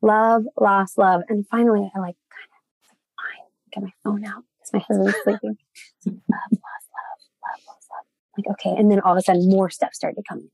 love, 0.01 0.43
loss, 0.59 0.97
love. 0.97 1.21
And 1.27 1.45
finally, 1.47 1.91
I 1.95 1.99
like 1.99 2.15
kind 2.29 2.45
of 2.45 2.51
like, 2.87 3.01
fine, 3.17 3.47
get 3.73 3.83
my 3.83 3.93
phone 4.03 4.25
out 4.25 4.43
because 4.57 4.73
my 4.73 4.79
husband's 4.79 5.17
sleeping. 5.23 5.57
love, 6.05 6.15
loss, 6.29 6.85
love, 6.93 7.19
love, 7.43 7.61
loss, 7.67 7.87
love. 7.91 8.05
Like, 8.37 8.47
okay. 8.53 8.75
And 8.79 8.91
then 8.91 8.99
all 9.01 9.13
of 9.13 9.17
a 9.17 9.21
sudden, 9.21 9.49
more 9.49 9.69
stuff 9.69 9.93
started 9.93 10.23
coming. 10.27 10.49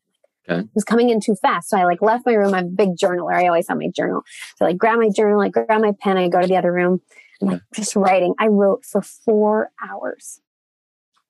Okay. 0.49 0.61
It 0.61 0.69
was 0.73 0.83
coming 0.83 1.09
in 1.09 1.19
too 1.19 1.35
fast. 1.35 1.69
So 1.69 1.77
I 1.77 1.85
like 1.85 2.01
left 2.01 2.25
my 2.25 2.33
room. 2.33 2.55
I'm 2.55 2.65
a 2.65 2.69
big 2.69 2.97
journaler. 2.97 3.35
I 3.35 3.45
always 3.45 3.67
have 3.67 3.77
my 3.77 3.89
journal. 3.95 4.23
So 4.57 4.65
I 4.65 4.69
like 4.69 4.77
grab 4.77 4.97
my 4.97 5.09
journal, 5.15 5.39
I 5.39 5.49
grab 5.49 5.81
my 5.81 5.93
pen, 6.01 6.17
I 6.17 6.29
go 6.29 6.41
to 6.41 6.47
the 6.47 6.57
other 6.57 6.73
room 6.73 7.01
like 7.41 7.61
just 7.73 7.95
writing. 7.95 8.33
I 8.39 8.47
wrote 8.47 8.85
for 8.85 9.01
four 9.01 9.71
hours. 9.87 10.39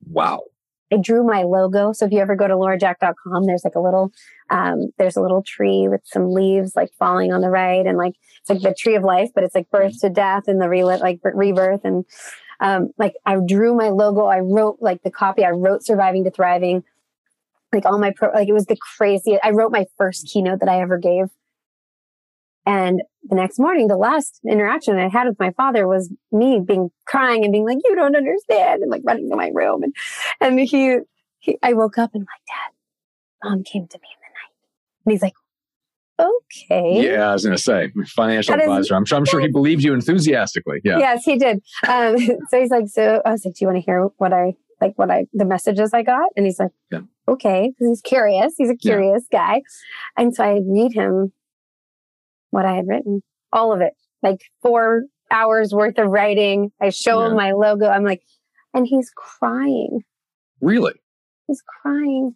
Wow. 0.08 0.44
I 0.94 0.98
drew 0.98 1.24
my 1.24 1.44
logo. 1.44 1.94
So 1.94 2.06
if 2.06 2.12
you 2.12 2.20
ever 2.20 2.36
go 2.36 2.48
to 2.48 2.56
laurajack.com, 2.56 3.46
there's 3.46 3.64
like 3.64 3.76
a 3.76 3.80
little, 3.80 4.12
um, 4.50 4.92
there's 4.98 5.16
a 5.16 5.22
little 5.22 5.42
tree 5.42 5.88
with 5.88 6.02
some 6.04 6.34
leaves 6.34 6.76
like 6.76 6.90
falling 7.00 7.32
on 7.32 7.42
the 7.42 7.50
right. 7.50 7.86
And 7.86 7.98
like, 7.98 8.16
it's 8.42 8.50
like 8.50 8.62
the 8.62 8.74
tree 8.78 8.96
of 8.96 9.04
life, 9.04 9.30
but 9.34 9.44
it's 9.44 9.56
like 9.56 9.70
birth 9.70 10.00
to 10.02 10.10
death 10.10 10.48
and 10.48 10.62
the 10.62 10.68
re- 10.68 10.84
like 10.84 11.20
rebirth. 11.24 11.82
And, 11.86 12.06
um, 12.60 12.92
like 12.98 13.16
I 13.26 13.38
drew 13.46 13.74
my 13.74 13.90
logo. 13.90 14.26
I 14.26 14.40
wrote 14.40 14.78
like 14.82 15.02
the 15.04 15.12
copy. 15.12 15.46
I 15.46 15.52
wrote 15.52 15.84
surviving 15.84 16.26
to 16.26 16.32
thriving. 16.32 16.84
Like 17.74 17.86
all 17.86 17.98
my 17.98 18.12
pro, 18.12 18.30
like 18.32 18.50
it 18.50 18.54
was 18.54 18.66
the 18.66 18.78
craziest. 18.98 19.44
I 19.44 19.52
wrote 19.52 19.72
my 19.72 19.86
first 19.98 20.28
keynote 20.28 20.60
that 20.60 20.70
I 20.70 20.82
ever 20.82 20.98
gave. 20.98 21.28
And 22.66 23.02
the 23.24 23.36
next 23.36 23.60
morning, 23.60 23.88
the 23.88 23.98
last 23.98 24.40
interaction 24.48 24.98
I 24.98 25.10
had 25.10 25.28
with 25.28 25.40
my 25.40 25.52
father 25.52 25.88
was 25.88 26.12
me 26.32 26.62
being 26.66 26.90
crying 27.06 27.44
and 27.44 27.52
being 27.52 27.66
like, 27.66 27.80
you 27.84 27.96
don't 27.96 28.16
understand. 28.16 28.82
And 28.82 28.92
like 28.92 29.02
running 29.04 29.30
to 29.30 29.36
my 29.36 29.50
room. 29.54 29.84
And, 29.84 29.96
and 30.40 30.60
he, 30.60 30.98
he, 31.40 31.58
I 31.64 31.74
woke 31.74 31.98
up 31.98 32.12
and 32.14 32.22
like, 32.22 32.28
dad, 32.48 33.50
mom 33.50 33.64
came 33.64 33.88
to 33.88 33.98
me 33.98 34.08
in 34.08 34.20
the 34.20 34.34
night. 34.34 35.06
And 35.06 35.12
he's 35.12 35.22
like, 35.22 35.34
okay. 36.20 37.04
Yeah, 37.04 37.30
I 37.30 37.34
was 37.34 37.44
going 37.44 37.56
to 37.56 37.62
say 37.62 37.92
financial 38.06 38.56
that 38.56 38.62
advisor. 38.62 38.82
Is, 38.82 38.92
I'm 38.92 39.06
sure, 39.06 39.18
I'm 39.18 39.26
sure 39.26 39.40
he 39.40 39.48
believed 39.48 39.84
you 39.84 39.94
enthusiastically. 39.94 40.82
Yeah. 40.84 41.00
Yes, 41.00 41.24
he 41.24 41.38
did. 41.38 41.62
Um, 41.88 42.18
so 42.50 42.60
he's 42.60 42.70
like, 42.70 42.88
so 42.88 43.22
I 43.26 43.32
was 43.32 43.46
like, 43.46 43.56
do 43.56 43.66
you 43.66 43.68
want 43.68 43.78
to 43.78 43.86
hear 43.86 44.04
what 44.18 44.34
I, 44.34 44.54
like 44.80 44.94
what 44.98 45.12
I, 45.12 45.26
the 45.34 45.46
messages 45.46 45.94
I 45.94 46.04
got? 46.04 46.30
And 46.36 46.46
he's 46.46 46.60
like, 46.60 46.72
yeah. 46.92 47.02
okay. 47.28 47.72
Cause 47.78 47.88
he's 47.88 48.02
curious. 48.02 48.54
He's 48.58 48.70
a 48.70 48.76
curious 48.76 49.24
yeah. 49.32 49.40
guy. 49.40 49.62
And 50.18 50.36
so 50.36 50.44
I 50.44 50.60
read 50.64 50.94
him 50.94 51.32
what 52.52 52.66
I 52.66 52.76
had 52.76 52.88
written, 52.88 53.22
all 53.52 53.74
of 53.74 53.82
it, 53.82 53.94
like 54.22 54.42
four 54.62 55.04
hours 55.32 55.74
worth 55.74 55.98
of 55.98 56.10
writing. 56.10 56.72
I 56.80 56.90
show 56.90 57.22
yeah. 57.22 57.28
him 57.28 57.36
my 57.36 57.52
logo. 57.54 57.88
I'm 57.88 58.04
like, 58.04 58.22
and 58.74 58.86
he's 58.86 59.12
crying. 59.16 60.02
Really? 60.62 60.94
He's 61.48 61.64
crying. 61.82 62.36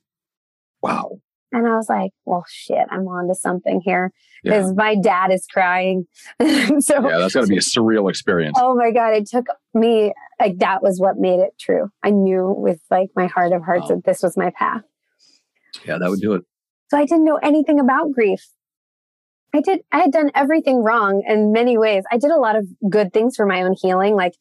Wow. 0.81 1.19
And 1.51 1.65
I 1.67 1.77
was 1.77 1.87
like, 1.87 2.11
well, 2.25 2.43
shit, 2.49 2.85
I'm 2.89 3.07
on 3.07 3.29
to 3.29 3.35
something 3.35 3.81
here 3.83 4.11
because 4.43 4.67
yeah. 4.67 4.73
my 4.75 4.95
dad 4.95 5.31
is 5.31 5.45
crying. 5.49 6.05
so 6.41 6.45
yeah, 6.47 7.17
that's 7.17 7.33
got 7.33 7.41
to 7.41 7.47
be 7.47 7.55
a 7.55 7.61
surreal 7.61 8.09
experience. 8.09 8.57
Oh 8.59 8.75
my 8.75 8.91
God. 8.91 9.13
It 9.13 9.29
took 9.29 9.45
me, 9.73 10.11
like, 10.39 10.57
that 10.59 10.83
was 10.83 10.99
what 10.99 11.17
made 11.17 11.39
it 11.39 11.53
true. 11.59 11.89
I 12.03 12.09
knew 12.09 12.53
with 12.57 12.81
like 12.91 13.09
my 13.15 13.27
heart 13.27 13.53
of 13.53 13.63
hearts 13.63 13.89
wow. 13.89 13.95
that 13.95 14.03
this 14.03 14.21
was 14.21 14.35
my 14.35 14.49
path. 14.49 14.81
Yeah, 15.85 15.97
that 15.97 16.09
would 16.09 16.19
do 16.19 16.33
it. 16.33 16.43
So 16.89 16.97
I 16.97 17.05
didn't 17.05 17.25
know 17.25 17.39
anything 17.41 17.79
about 17.79 18.11
grief. 18.11 18.45
I 19.55 19.61
did, 19.61 19.79
I 19.91 19.99
had 19.99 20.11
done 20.11 20.31
everything 20.35 20.83
wrong 20.83 21.23
in 21.25 21.53
many 21.53 21.77
ways. 21.77 22.03
I 22.11 22.17
did 22.17 22.31
a 22.31 22.37
lot 22.37 22.57
of 22.57 22.67
good 22.89 23.13
things 23.13 23.37
for 23.37 23.45
my 23.45 23.61
own 23.61 23.73
healing, 23.81 24.15
like 24.15 24.33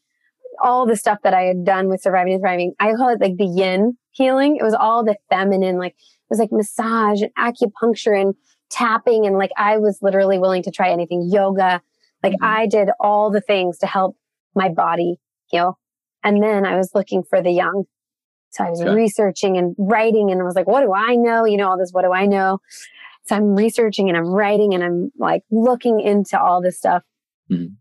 all 0.61 0.87
the 0.87 0.97
stuff 0.97 1.19
that 1.23 1.33
I 1.33 1.43
had 1.43 1.65
done 1.65 1.89
with 1.89 2.03
surviving 2.03 2.35
and 2.35 2.43
thriving. 2.43 2.75
I 2.81 2.93
call 2.95 3.11
it 3.11 3.21
like 3.21 3.37
the 3.37 3.47
yin 3.47 3.97
healing. 4.11 4.57
It 4.57 4.65
was 4.65 4.75
all 4.75 5.05
the 5.05 5.17
feminine, 5.31 5.79
like 5.79 5.93
it 5.93 6.31
was 6.31 6.41
like 6.41 6.51
massage 6.51 7.23
and 7.23 7.33
acupuncture 7.39 8.21
and 8.21 8.35
tapping 8.71 9.25
and 9.25 9.39
like 9.39 9.53
I 9.57 9.79
was 9.79 10.01
literally 10.03 10.39
willing 10.39 10.65
to 10.65 10.73
try 10.73 10.91
anything, 10.91 11.29
yoga. 11.31 11.81
Like 12.25 12.33
mm-hmm. 12.33 12.45
I 12.45 12.67
did 12.67 12.89
all 12.99 13.31
the 13.31 13.41
things 13.41 13.79
to 13.79 13.87
help 13.87 14.17
my 14.57 14.69
body 14.69 15.19
heal. 15.47 15.79
And 16.25 16.43
then 16.43 16.67
I 16.67 16.77
was 16.77 16.91
looking 16.93 17.23
for 17.23 17.41
the 17.41 17.53
yang. 17.53 17.85
So 18.51 18.65
I 18.65 18.71
was 18.71 18.81
okay. 18.81 18.91
researching 18.91 19.57
and 19.57 19.75
writing 19.79 20.31
and 20.31 20.41
I 20.41 20.45
was 20.45 20.55
like, 20.55 20.67
what 20.67 20.83
do 20.83 20.93
I 20.93 21.17
know? 21.17 21.45
You 21.45 21.57
know, 21.57 21.71
all 21.71 21.79
this, 21.79 21.91
what 21.93 22.03
do 22.03 22.13
I 22.13 22.27
know? 22.27 22.59
So 23.27 23.37
I'm 23.37 23.55
researching 23.55 24.09
and 24.09 24.17
I'm 24.17 24.27
writing 24.27 24.75
and 24.75 24.85
I'm 24.85 25.11
like 25.19 25.43
looking 25.51 26.01
into 26.01 26.41
all 26.41 26.61
this 26.61 26.77
stuff. 26.77 27.03
Mm-hmm. 27.51 27.75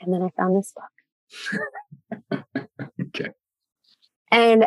And 0.00 0.12
then 0.12 0.22
I 0.22 0.30
found 0.36 0.56
this 0.56 0.72
book. 0.74 2.44
okay. 3.00 3.30
And 4.30 4.66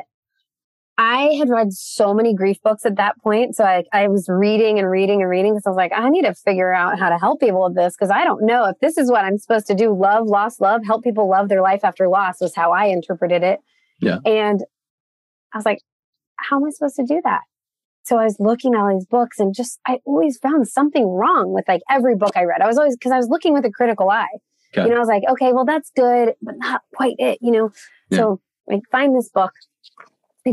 I 0.98 1.36
had 1.38 1.50
read 1.50 1.74
so 1.74 2.13
many 2.13 2.34
grief 2.34 2.57
books 2.63 2.86
at 2.86 2.96
that 2.96 3.19
point. 3.22 3.55
So 3.55 3.63
I, 3.63 3.84
I 3.93 4.07
was 4.07 4.27
reading 4.27 4.79
and 4.79 4.89
reading 4.89 5.22
and 5.22 5.29
reading 5.29 5.53
because 5.53 5.67
I 5.67 5.69
was 5.69 5.77
like, 5.77 5.91
I 5.96 6.10
need 6.10 6.24
to 6.24 6.34
figure 6.34 6.74
out 6.74 6.98
how 6.98 7.10
to 7.10 7.19
help 7.19 7.39
people 7.39 7.63
with 7.65 7.75
this 7.75 7.96
because 7.96 8.10
I 8.10 8.24
don't 8.24 8.46
know 8.46 8.65
if 8.65 8.77
this 8.81 8.98
is 8.98 9.12
what 9.12 9.24
I'm 9.24 9.38
supposed 9.38 9.67
to 9.67 9.75
do. 9.75 9.93
Love, 9.93 10.25
loss, 10.25 10.60
love, 10.60 10.81
help 10.86 11.03
people 11.03 11.29
love 11.29 11.50
their 11.50 11.62
life 11.62 11.81
after 11.84 12.07
loss 12.07 12.41
was 12.41 12.55
how 12.55 12.72
I 12.72 12.86
interpreted 12.86 13.43
it. 13.43 13.60
Yeah. 14.00 14.17
And 14.25 14.63
I 15.53 15.57
was 15.57 15.65
like, 15.65 15.81
how 16.38 16.57
am 16.57 16.65
I 16.65 16.72
supposed 16.72 16.96
to 16.96 17.05
do 17.05 17.22
that? 17.24 17.41
So 18.08 18.18
I 18.18 18.24
was 18.24 18.38
looking 18.40 18.74
at 18.74 18.80
all 18.80 18.94
these 18.94 19.06
books 19.06 19.38
and 19.38 19.54
just, 19.54 19.82
I 19.86 20.00
always 20.06 20.38
found 20.38 20.66
something 20.70 21.06
wrong 21.06 21.52
with 21.52 21.68
like 21.68 21.82
every 21.90 22.16
book 22.16 22.38
I 22.38 22.46
read. 22.46 22.62
I 22.62 22.68
was 22.68 22.78
always, 22.78 22.96
because 22.96 23.12
I 23.12 23.18
was 23.18 23.28
looking 23.28 23.54
with 23.54 23.66
a 23.66 23.70
critical 23.70 24.10
eye. 24.10 24.30
Okay. 24.74 24.88
You 24.88 24.92
know, 24.92 24.96
I 24.96 25.00
was 25.00 25.10
like, 25.10 25.24
okay, 25.30 25.52
well, 25.52 25.66
that's 25.66 25.92
good, 25.94 26.34
but 26.42 26.56
not 26.58 26.84
quite 26.96 27.16
it, 27.20 27.38
you 27.42 27.52
know? 27.52 27.70
Yeah. 28.10 28.18
So 28.18 28.42
I 28.72 28.80
find 28.94 29.14
this 29.14 29.30
book 29.30 29.52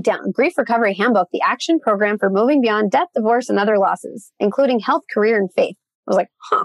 down 0.03 0.33
Grief 0.33 0.59
Recovery 0.59 0.95
Handbook, 0.95 1.29
the 1.33 1.43
action 1.43 1.79
program 1.79 2.19
for 2.19 2.29
moving 2.29 2.61
beyond 2.61 2.91
death, 2.91 3.07
divorce, 3.15 3.49
and 3.49 3.61
other 3.61 3.79
losses, 3.79 4.33
including 4.41 4.81
health, 4.81 5.03
career, 5.13 5.37
and 5.37 5.49
faith. 5.53 5.77
I 6.09 6.11
was 6.11 6.17
like, 6.17 6.31
huh, 6.51 6.65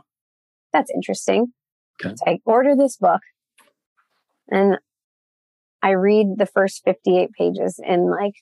that's 0.74 0.90
interesting. 0.90 1.54
Okay. 2.04 2.16
So 2.16 2.24
I 2.26 2.40
order 2.46 2.76
this 2.76 2.98
book 2.98 3.22
and 4.50 4.80
I 5.84 5.92
read 5.92 6.38
the 6.38 6.48
first 6.48 6.82
58 6.84 7.32
pages 7.34 7.80
in 7.86 8.10
like 8.10 8.34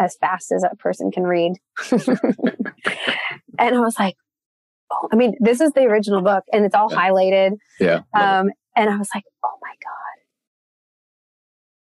as 0.00 0.16
fast 0.16 0.50
as 0.50 0.64
a 0.64 0.74
person 0.76 1.12
can 1.12 1.24
read. 1.24 1.52
and 1.92 3.76
I 3.76 3.80
was 3.80 3.96
like, 3.98 4.16
oh, 4.90 5.08
I 5.12 5.16
mean, 5.16 5.34
this 5.38 5.60
is 5.60 5.72
the 5.72 5.82
original 5.82 6.22
book 6.22 6.42
and 6.52 6.64
it's 6.64 6.74
all 6.74 6.88
yeah. 6.90 6.96
highlighted. 6.96 7.58
Yeah. 7.78 8.00
Um, 8.14 8.50
and 8.74 8.88
I 8.88 8.96
was 8.96 9.10
like, 9.14 9.24
oh 9.44 9.58
my 9.60 9.74
God, 9.84 10.24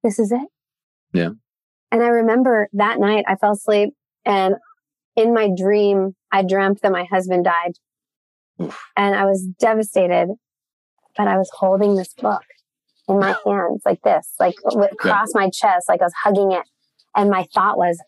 this 0.04 0.18
is 0.18 0.32
it. 0.32 0.50
Yeah. 1.14 1.30
And 1.92 2.04
I 2.04 2.08
remember 2.08 2.68
that 2.74 3.00
night 3.00 3.24
I 3.28 3.36
fell 3.36 3.52
asleep 3.52 3.94
and 4.26 4.56
in 5.16 5.34
my 5.34 5.50
dream, 5.56 6.16
I 6.32 6.44
dreamt 6.44 6.82
that 6.82 6.92
my 6.92 7.06
husband 7.06 7.46
died. 7.46 7.74
Oof. 8.62 8.80
And 8.96 9.16
I 9.16 9.26
was 9.26 9.46
devastated, 9.60 10.30
but 11.16 11.28
I 11.28 11.38
was 11.38 11.50
holding 11.54 11.96
this 11.96 12.14
book 12.16 12.44
in 13.08 13.20
my 13.20 13.36
hands 13.46 13.84
like 13.86 14.02
this, 14.02 14.34
like 14.40 14.56
across 14.92 15.30
my 15.36 15.50
chest, 15.50 15.88
like 15.88 16.02
I 16.02 16.06
was 16.06 16.14
hugging 16.24 16.52
it. 16.52 16.68
And 17.16 17.30
my 17.30 17.46
thought 17.54 17.78
was, 17.78 18.02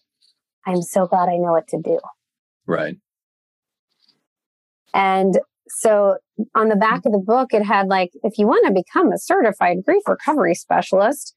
I'm 0.65 0.81
so 0.81 1.07
glad 1.07 1.29
I 1.29 1.37
know 1.37 1.53
what 1.53 1.67
to 1.69 1.81
do. 1.81 1.99
Right. 2.65 2.97
And 4.93 5.39
so 5.67 6.17
on 6.55 6.69
the 6.69 6.75
back 6.75 7.05
of 7.05 7.11
the 7.11 7.23
book, 7.23 7.53
it 7.53 7.63
had 7.63 7.87
like, 7.87 8.11
if 8.23 8.37
you 8.37 8.47
want 8.47 8.65
to 8.67 8.73
become 8.73 9.11
a 9.11 9.17
certified 9.17 9.77
grief 9.85 10.03
recovery 10.07 10.55
specialist, 10.55 11.35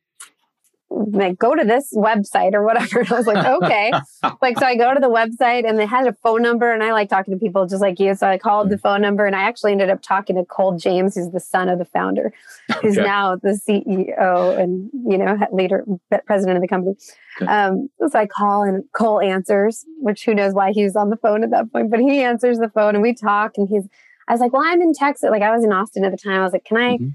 like 0.92 1.38
go 1.38 1.54
to 1.54 1.64
this 1.64 1.92
website 1.94 2.54
or 2.54 2.64
whatever. 2.64 3.00
And 3.02 3.12
I 3.12 3.16
was 3.16 3.26
like, 3.26 3.44
okay. 3.44 3.92
like, 4.42 4.58
so 4.58 4.66
I 4.66 4.76
go 4.76 4.94
to 4.94 5.00
the 5.00 5.08
website 5.08 5.68
and 5.68 5.78
they 5.78 5.86
had 5.86 6.06
a 6.06 6.12
phone 6.12 6.42
number 6.42 6.72
and 6.72 6.82
I 6.82 6.92
like 6.92 7.08
talking 7.08 7.34
to 7.34 7.40
people 7.40 7.66
just 7.66 7.82
like 7.82 7.98
you. 7.98 8.14
So 8.14 8.26
I 8.26 8.38
called 8.38 8.70
the 8.70 8.76
mm. 8.76 8.80
phone 8.82 9.00
number 9.02 9.26
and 9.26 9.34
I 9.34 9.42
actually 9.42 9.72
ended 9.72 9.90
up 9.90 10.02
talking 10.02 10.36
to 10.36 10.44
Cole 10.44 10.76
James, 10.76 11.14
who's 11.14 11.30
the 11.30 11.40
son 11.40 11.68
of 11.68 11.78
the 11.78 11.84
founder, 11.84 12.32
who's 12.80 12.96
okay. 12.96 13.06
now 13.06 13.36
the 13.36 13.58
CEO 13.68 14.58
and, 14.58 14.90
you 15.06 15.18
know, 15.18 15.36
leader, 15.52 15.84
president 16.26 16.56
of 16.56 16.62
the 16.62 16.68
company. 16.68 16.94
Okay. 17.40 17.50
Um, 17.50 17.88
so 18.08 18.18
I 18.18 18.26
call 18.26 18.62
and 18.62 18.84
Cole 18.92 19.20
answers, 19.20 19.84
which 19.98 20.24
who 20.24 20.34
knows 20.34 20.54
why 20.54 20.72
he 20.72 20.84
was 20.84 20.96
on 20.96 21.10
the 21.10 21.16
phone 21.16 21.42
at 21.42 21.50
that 21.50 21.72
point, 21.72 21.90
but 21.90 22.00
he 22.00 22.22
answers 22.22 22.58
the 22.58 22.68
phone 22.68 22.94
and 22.94 23.02
we 23.02 23.14
talk 23.14 23.52
and 23.56 23.68
he's, 23.68 23.88
I 24.28 24.32
was 24.32 24.40
like, 24.40 24.52
well, 24.52 24.62
I'm 24.64 24.80
in 24.80 24.92
Texas. 24.92 25.30
Like 25.30 25.42
I 25.42 25.54
was 25.54 25.64
in 25.64 25.72
Austin 25.72 26.04
at 26.04 26.12
the 26.12 26.18
time. 26.18 26.40
I 26.40 26.44
was 26.44 26.52
like, 26.52 26.64
can 26.64 26.76
I, 26.76 26.96
mm-hmm. 26.96 27.08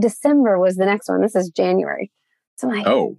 December 0.00 0.58
was 0.58 0.76
the 0.76 0.86
next 0.86 1.08
one. 1.08 1.20
This 1.20 1.36
is 1.36 1.50
January. 1.50 2.10
So 2.56 2.68
I'm 2.68 2.76
like, 2.76 2.86
oh, 2.86 3.16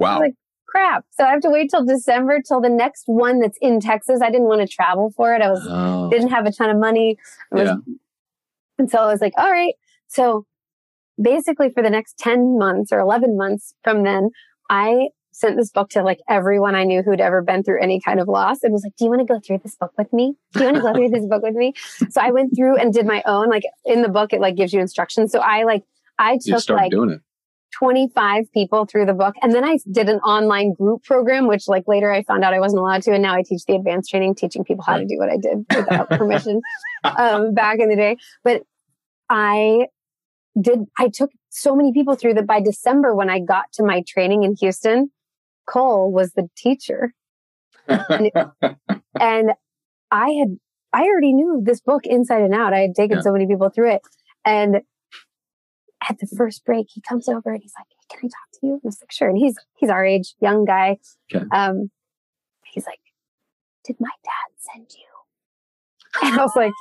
Wow. 0.00 0.18
Like, 0.18 0.34
crap. 0.66 1.04
So 1.10 1.24
I 1.24 1.30
have 1.30 1.40
to 1.42 1.50
wait 1.50 1.70
till 1.70 1.84
December 1.84 2.40
till 2.46 2.60
the 2.60 2.68
next 2.68 3.04
one 3.06 3.40
that's 3.40 3.58
in 3.60 3.80
Texas. 3.80 4.20
I 4.22 4.30
didn't 4.30 4.46
want 4.46 4.60
to 4.60 4.68
travel 4.68 5.12
for 5.16 5.34
it. 5.34 5.42
I 5.42 5.50
was 5.50 5.66
oh. 5.68 6.10
didn't 6.10 6.30
have 6.30 6.46
a 6.46 6.52
ton 6.52 6.70
of 6.70 6.78
money. 6.78 7.18
Was, 7.50 7.68
yeah. 7.68 7.76
And 8.78 8.90
so 8.90 8.98
I 8.98 9.06
was 9.06 9.20
like, 9.20 9.34
all 9.36 9.50
right. 9.50 9.74
So 10.08 10.46
basically 11.20 11.70
for 11.70 11.82
the 11.82 11.90
next 11.90 12.18
10 12.18 12.58
months 12.58 12.92
or 12.92 12.98
11 12.98 13.36
months 13.36 13.74
from 13.82 14.04
then, 14.04 14.30
I 14.70 15.08
sent 15.32 15.56
this 15.56 15.70
book 15.70 15.90
to 15.90 16.02
like 16.02 16.20
everyone 16.28 16.74
I 16.74 16.84
knew 16.84 17.02
who'd 17.02 17.20
ever 17.20 17.42
been 17.42 17.62
through 17.62 17.80
any 17.80 18.00
kind 18.00 18.20
of 18.20 18.28
loss 18.28 18.62
and 18.62 18.72
was 18.72 18.84
like, 18.84 18.96
Do 18.96 19.04
you 19.04 19.10
want 19.10 19.20
to 19.20 19.32
go 19.32 19.40
through 19.40 19.58
this 19.58 19.76
book 19.76 19.92
with 19.96 20.12
me? 20.12 20.34
Do 20.52 20.60
you 20.60 20.66
want 20.66 20.76
to 20.76 20.82
go 20.82 20.94
through 20.94 21.10
this 21.10 21.26
book 21.26 21.42
with 21.42 21.54
me? 21.54 21.74
So 22.10 22.20
I 22.20 22.30
went 22.30 22.54
through 22.56 22.76
and 22.76 22.92
did 22.92 23.06
my 23.06 23.22
own, 23.26 23.48
like 23.48 23.64
in 23.84 24.02
the 24.02 24.08
book, 24.08 24.32
it 24.32 24.40
like 24.40 24.56
gives 24.56 24.72
you 24.72 24.80
instructions. 24.80 25.32
So 25.32 25.40
I 25.40 25.64
like, 25.64 25.84
I 26.18 26.38
took 26.44 26.68
like, 26.68 26.90
doing 26.90 27.10
it. 27.10 27.20
25 27.72 28.52
people 28.52 28.86
through 28.86 29.06
the 29.06 29.14
book. 29.14 29.34
And 29.42 29.54
then 29.54 29.64
I 29.64 29.78
did 29.90 30.08
an 30.08 30.18
online 30.20 30.74
group 30.74 31.04
program, 31.04 31.46
which 31.46 31.68
like 31.68 31.84
later 31.86 32.12
I 32.12 32.22
found 32.22 32.44
out 32.44 32.54
I 32.54 32.60
wasn't 32.60 32.80
allowed 32.80 33.02
to. 33.02 33.12
And 33.12 33.22
now 33.22 33.34
I 33.34 33.42
teach 33.42 33.64
the 33.66 33.74
advanced 33.74 34.10
training, 34.10 34.34
teaching 34.34 34.64
people 34.64 34.84
how 34.84 34.98
to 34.98 35.04
do 35.04 35.18
what 35.18 35.30
I 35.30 35.36
did 35.36 35.64
without 35.74 36.08
permission 36.10 36.60
um, 37.04 37.54
back 37.54 37.78
in 37.78 37.88
the 37.88 37.96
day. 37.96 38.16
But 38.44 38.62
I 39.28 39.86
did, 40.60 40.80
I 40.98 41.08
took 41.08 41.30
so 41.50 41.76
many 41.76 41.92
people 41.92 42.14
through 42.14 42.34
that 42.34 42.46
by 42.46 42.60
December, 42.60 43.14
when 43.14 43.30
I 43.30 43.40
got 43.40 43.72
to 43.74 43.84
my 43.84 44.02
training 44.06 44.42
in 44.44 44.56
Houston, 44.56 45.10
Cole 45.66 46.12
was 46.12 46.32
the 46.32 46.48
teacher. 46.56 47.12
and, 47.86 48.30
and 49.20 49.52
I 50.10 50.30
had, 50.30 50.56
I 50.92 51.02
already 51.04 51.32
knew 51.32 51.60
this 51.64 51.80
book 51.80 52.04
inside 52.04 52.42
and 52.42 52.54
out. 52.54 52.72
I 52.72 52.80
had 52.80 52.94
taken 52.94 53.18
yeah. 53.18 53.22
so 53.22 53.32
many 53.32 53.46
people 53.46 53.70
through 53.70 53.92
it. 53.92 54.02
And 54.44 54.80
at 56.08 56.18
the 56.18 56.26
first 56.26 56.64
break, 56.64 56.88
he 56.90 57.00
comes 57.00 57.28
over 57.28 57.52
and 57.52 57.62
he's 57.62 57.74
like, 57.78 57.86
hey, 57.88 58.16
"Can 58.16 58.20
I 58.20 58.28
talk 58.28 58.60
to 58.60 58.66
you?" 58.66 58.72
And 58.74 58.80
I 58.84 58.88
was 58.88 59.00
like, 59.00 59.12
"Sure." 59.12 59.28
And 59.28 59.38
he's 59.38 59.56
he's 59.76 59.90
our 59.90 60.04
age, 60.04 60.34
young 60.40 60.64
guy. 60.64 60.98
Okay. 61.34 61.44
Um, 61.52 61.90
he's 62.64 62.86
like, 62.86 63.00
"Did 63.84 63.96
my 64.00 64.10
dad 64.24 64.54
send 64.58 64.86
you?" 64.92 66.28
And 66.28 66.40
I 66.40 66.42
was 66.42 66.56
like, 66.56 66.72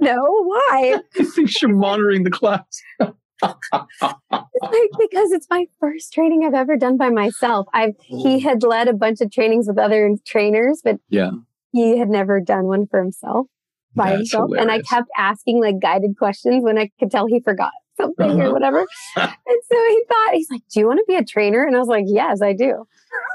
"No, 0.00 0.22
why?" 0.22 0.98
he 1.14 1.24
thinks 1.24 1.60
you're 1.60 1.74
monitoring 1.74 2.24
the 2.24 2.30
class. 2.30 2.80
like 3.00 4.90
because 4.98 5.32
it's 5.32 5.48
my 5.50 5.66
first 5.80 6.12
training 6.12 6.44
I've 6.44 6.54
ever 6.54 6.76
done 6.76 6.96
by 6.96 7.10
myself. 7.10 7.66
I've 7.74 7.96
he 8.04 8.40
had 8.40 8.62
led 8.62 8.88
a 8.88 8.92
bunch 8.92 9.20
of 9.20 9.32
trainings 9.32 9.66
with 9.66 9.78
other 9.78 10.10
trainers, 10.24 10.80
but 10.84 11.00
yeah, 11.08 11.32
he 11.72 11.98
had 11.98 12.08
never 12.08 12.40
done 12.40 12.66
one 12.66 12.86
for 12.86 13.00
himself 13.00 13.48
by 13.94 14.10
That's 14.10 14.18
himself. 14.18 14.50
Hilarious. 14.50 14.62
And 14.62 14.70
I 14.70 14.82
kept 14.82 15.08
asking 15.16 15.60
like 15.60 15.80
guided 15.80 16.16
questions 16.16 16.64
when 16.64 16.78
I 16.78 16.90
could 16.98 17.10
tell 17.10 17.26
he 17.26 17.40
forgot 17.40 17.72
something 17.96 18.30
uh-huh. 18.30 18.48
or 18.48 18.52
whatever. 18.52 18.86
and 19.16 19.28
so 19.46 19.76
he 19.88 20.04
thought, 20.08 20.34
he's 20.34 20.50
like, 20.50 20.62
Do 20.72 20.80
you 20.80 20.86
want 20.86 20.98
to 20.98 21.04
be 21.06 21.16
a 21.16 21.24
trainer? 21.24 21.64
And 21.64 21.76
I 21.76 21.78
was 21.78 21.88
like, 21.88 22.04
Yes, 22.06 22.42
I 22.42 22.52
do. 22.52 22.86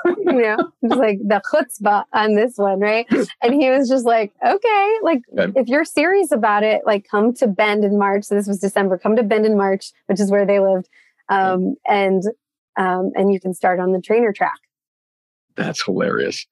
you 0.06 0.34
know, 0.34 0.58
it's 0.82 0.96
like 0.96 1.20
the 1.20 1.42
chutzpah 1.52 2.04
on 2.14 2.36
this 2.36 2.54
one, 2.58 2.80
right? 2.80 3.06
And 3.42 3.54
he 3.54 3.70
was 3.70 3.88
just 3.88 4.06
like, 4.06 4.34
Okay, 4.46 4.94
like 5.04 5.22
if 5.56 5.68
you're 5.68 5.86
serious 5.86 6.32
about 6.32 6.64
it, 6.64 6.82
like 6.86 7.08
come 7.10 7.34
to 7.36 7.48
Bend 7.48 7.84
in 7.84 7.98
March. 7.98 8.26
So 8.26 8.36
this 8.36 8.48
was 8.48 8.60
December, 8.60 8.98
come 8.98 9.16
to 9.16 9.24
Bend 9.24 9.46
in 9.46 9.58
March, 9.58 9.92
which 10.08 10.20
is 10.20 10.32
where 10.32 10.46
they 10.46 10.60
lived. 10.60 10.90
Um, 11.30 11.76
and 11.88 12.24
um, 12.78 13.12
and 13.16 13.34
you 13.34 13.40
can 13.40 13.54
start 13.54 13.80
on 13.80 13.92
the 13.92 14.00
trainer 14.00 14.32
track. 14.32 14.60
That's 15.56 15.84
hilarious. 15.84 16.46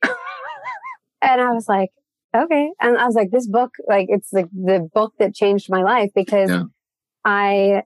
and 1.22 1.42
I 1.42 1.52
was 1.52 1.70
like, 1.70 1.92
okay. 2.36 2.70
And 2.82 2.98
I 2.98 3.06
was 3.06 3.16
like, 3.16 3.32
this 3.32 3.48
book, 3.48 3.72
like, 3.88 4.08
it's 4.10 4.32
like 4.34 4.48
the 4.52 4.88
book 4.94 5.14
that 5.20 5.34
changed 5.34 5.70
my 5.70 5.82
life 5.82 6.12
because 6.14 6.50
yeah. 6.50 6.64
I 7.24 7.84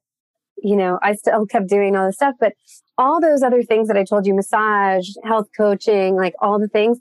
you 0.63 0.75
know, 0.75 1.00
I 1.01 1.13
still 1.13 1.46
kept 1.46 1.68
doing 1.68 1.96
all 1.96 2.08
this 2.08 2.15
stuff, 2.15 2.36
but 2.39 2.53
all 2.98 3.22
those 3.22 3.41
other 3.41 3.63
things 3.63 3.88
that 3.88 3.98
I 3.98 4.03
told 4.03 4.25
you, 4.25 4.34
massage, 4.34 5.08
health 5.24 5.48
coaching, 5.56 6.15
like 6.15 6.34
all 6.41 6.60
the 6.60 6.68
things, 6.68 7.00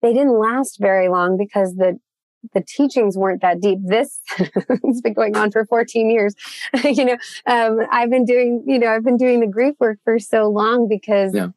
they 0.00 0.12
didn't 0.12 0.38
last 0.38 0.78
very 0.80 1.08
long 1.08 1.36
because 1.36 1.74
the 1.74 1.98
the 2.54 2.60
teachings 2.60 3.16
weren't 3.16 3.40
that 3.40 3.60
deep. 3.60 3.78
This 3.84 4.20
has 4.30 5.00
been 5.00 5.12
going 5.12 5.36
on 5.36 5.52
for 5.52 5.64
14 5.64 6.10
years. 6.10 6.34
you 6.84 7.04
know, 7.04 7.16
um, 7.46 7.86
I've 7.92 8.10
been 8.10 8.24
doing, 8.24 8.64
you 8.66 8.80
know, 8.80 8.88
I've 8.88 9.04
been 9.04 9.16
doing 9.16 9.38
the 9.38 9.46
grief 9.46 9.76
work 9.78 9.98
for 10.02 10.18
so 10.18 10.48
long 10.48 10.88
because 10.88 11.32
yeah. 11.34 11.50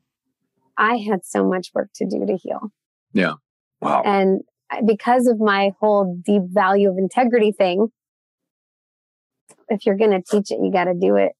I 0.77 0.98
had 0.98 1.25
so 1.25 1.44
much 1.44 1.72
work 1.74 1.89
to 1.96 2.06
do 2.06 2.24
to 2.27 2.38
heal. 2.38 2.72
Yeah. 3.13 3.34
Wow. 3.82 4.04
And 4.06 4.42
because 4.86 5.27
of 5.27 5.39
my 5.39 5.72
whole 5.79 6.20
deep 6.25 6.44
value 6.48 6.89
of 6.89 6.98
integrity 6.98 7.51
thing, 7.51 7.88
if 9.70 9.86
you're 9.86 9.98
going 9.98 10.12
to 10.12 10.22
teach 10.22 10.51
it, 10.51 10.60
you 10.62 10.72
got 10.72 10.86
to 10.86 10.94
do 10.94 11.15
it. 11.15 11.34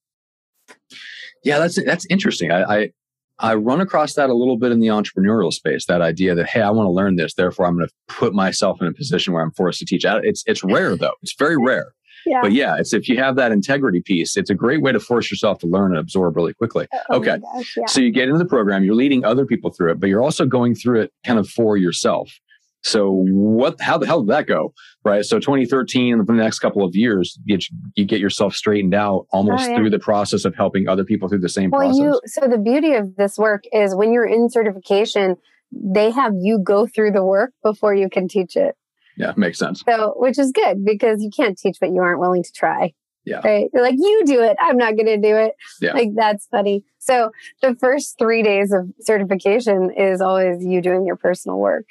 Yeah, 1.44 1.60
that's 1.60 1.84
that's 1.84 2.06
interesting. 2.10 2.52
I, 2.52 2.64
I 2.64 2.90
I 3.38 3.56
run 3.56 3.82
across 3.82 4.16
that 4.16 4.30
a 4.30 4.34
little 4.34 4.58
bit 4.58 4.72
in 4.72 4.80
the 4.80 4.88
entrepreneurial 4.88 5.54
space. 5.54 5.86
That 5.86 6.02
idea 6.02 6.34
that 6.36 6.48
hey, 6.48 6.62
I 6.62 6.72
want 6.72 6.88
to 6.88 6.92
learn 6.92 7.18
this, 7.18 7.36
therefore 7.36 7.68
I'm 7.68 7.76
going 7.76 7.88
to 7.88 7.94
put 8.08 8.34
myself 8.34 8.82
in 8.82 8.88
a 8.88 8.94
position 8.94 9.34
where 9.34 9.44
I'm 9.44 9.52
forced 9.52 9.80
to 9.80 9.86
teach. 9.86 10.06
It's 10.06 10.44
it's 10.48 10.64
rare 10.64 10.96
though. 10.96 11.14
It's 11.22 11.36
very 11.38 11.58
rare. 11.58 11.94
Yeah. 12.26 12.42
But 12.42 12.54
yeah, 12.54 12.78
it's 12.80 12.94
if 12.94 13.08
you 13.08 13.18
have 13.18 13.36
that 13.36 13.52
integrity 13.52 14.02
piece, 14.02 14.36
it's 14.36 14.50
a 14.50 14.56
great 14.56 14.82
way 14.82 14.92
to 14.92 15.00
force 15.00 15.30
yourself 15.30 15.60
to 15.60 15.68
learn 15.68 15.92
and 15.92 16.00
absorb 16.00 16.36
really 16.36 16.54
quickly. 16.54 16.88
Oh, 16.92 17.00
oh 17.10 17.18
okay. 17.18 17.38
gosh, 17.38 17.78
yeah. 17.78 17.86
So 17.86 18.02
you 18.02 18.12
get 18.12 18.28
into 18.28 18.40
the 18.40 18.46
program, 18.46 18.84
you're 18.84 18.96
leading 18.96 19.24
other 19.24 19.46
people 19.46 19.72
through 19.72 19.92
it, 19.92 20.00
but 20.00 20.10
you're 20.10 20.24
also 20.24 20.46
going 20.46 20.74
through 20.74 21.02
it 21.02 21.14
kind 21.24 21.38
of 21.38 21.48
for 21.48 21.78
yourself. 21.78 22.40
So 22.86 23.12
what? 23.12 23.82
How 23.82 23.98
the 23.98 24.06
hell 24.06 24.22
did 24.22 24.30
that 24.30 24.46
go? 24.48 24.74
Right. 25.04 25.26
So 25.26 25.40
2013, 25.40 26.18
for 26.20 26.26
the 26.26 26.34
next 26.34 26.60
couple 26.60 26.84
of 26.86 26.96
years, 26.96 27.38
you, 27.46 27.58
you 27.96 28.06
get 28.06 28.20
yourself 28.20 28.54
straightened 28.56 28.94
out 28.94 29.26
almost 29.32 29.66
Oh, 29.66 29.72
yeah. 29.72 29.78
through 29.78 29.90
the 29.90 30.00
process 30.00 30.46
of 30.46 30.56
helping 30.56 30.88
other 30.88 31.04
people 31.04 31.28
through 31.28 31.40
the 31.40 31.50
same 31.50 31.72
Well, 31.72 31.82
process. 31.82 31.98
you 32.00 32.22
so 32.26 32.48
the 32.48 32.60
beauty 32.60 32.94
of 32.94 33.16
this 33.16 33.38
work 33.40 33.64
is 33.74 33.96
when 33.96 34.14
you're 34.14 34.28
in 34.28 34.50
certification, 34.52 35.36
they 35.72 36.12
have 36.12 36.34
you 36.40 36.60
go 36.64 36.86
through 36.86 37.12
the 37.12 37.24
work 37.26 37.52
before 37.64 37.96
you 37.96 38.08
can 38.10 38.28
teach 38.28 38.56
it. 38.56 38.76
yeah, 39.18 39.34
makes 39.36 39.58
sense. 39.58 39.82
So, 39.88 40.14
which 40.18 40.38
is 40.38 40.52
good 40.52 40.86
because 40.86 41.24
you 41.24 41.32
can't 41.36 41.58
teach 41.58 41.78
what 41.80 41.92
you 41.92 42.02
aren't 42.02 42.20
willing 42.20 42.44
to 42.44 42.52
try. 42.52 42.94
Yeah. 43.26 43.42
Right. 43.44 43.68
You're 43.74 43.82
like, 43.82 43.96
you 43.98 44.22
do 44.28 44.42
it. 44.44 44.56
I'm 44.60 44.78
not 44.78 44.94
going 44.96 45.08
to 45.08 45.18
do 45.18 45.36
it. 45.36 45.54
Yeah. 45.82 45.94
Like, 45.94 46.10
that's 46.16 46.46
funny. 46.52 46.84
So, 47.00 47.32
the 47.64 47.76
first 47.80 48.20
three 48.20 48.44
days 48.44 48.72
of 48.72 48.88
certification 49.00 49.90
is 49.98 50.22
always 50.22 50.64
you 50.64 50.80
doing 50.82 51.06
your 51.08 51.16
personal 51.16 51.58
work. 51.58 51.86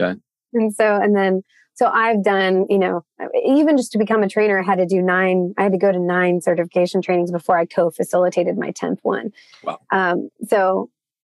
Okay. 0.00 0.18
And 0.52 0.74
so, 0.74 0.96
and 0.96 1.14
then, 1.14 1.42
so 1.74 1.86
I've 1.86 2.22
done, 2.22 2.66
you 2.68 2.78
know, 2.78 3.04
even 3.46 3.76
just 3.76 3.92
to 3.92 3.98
become 3.98 4.22
a 4.22 4.28
trainer, 4.28 4.58
I 4.60 4.62
had 4.62 4.78
to 4.78 4.86
do 4.86 5.00
nine, 5.00 5.54
I 5.56 5.62
had 5.62 5.72
to 5.72 5.78
go 5.78 5.90
to 5.90 5.98
nine 5.98 6.40
certification 6.40 7.00
trainings 7.00 7.30
before 7.30 7.58
I 7.58 7.64
co 7.64 7.90
facilitated 7.90 8.58
my 8.58 8.70
10th 8.72 8.98
one. 9.02 9.30
Wow. 9.62 9.78
Um, 9.90 10.28
so, 10.46 10.90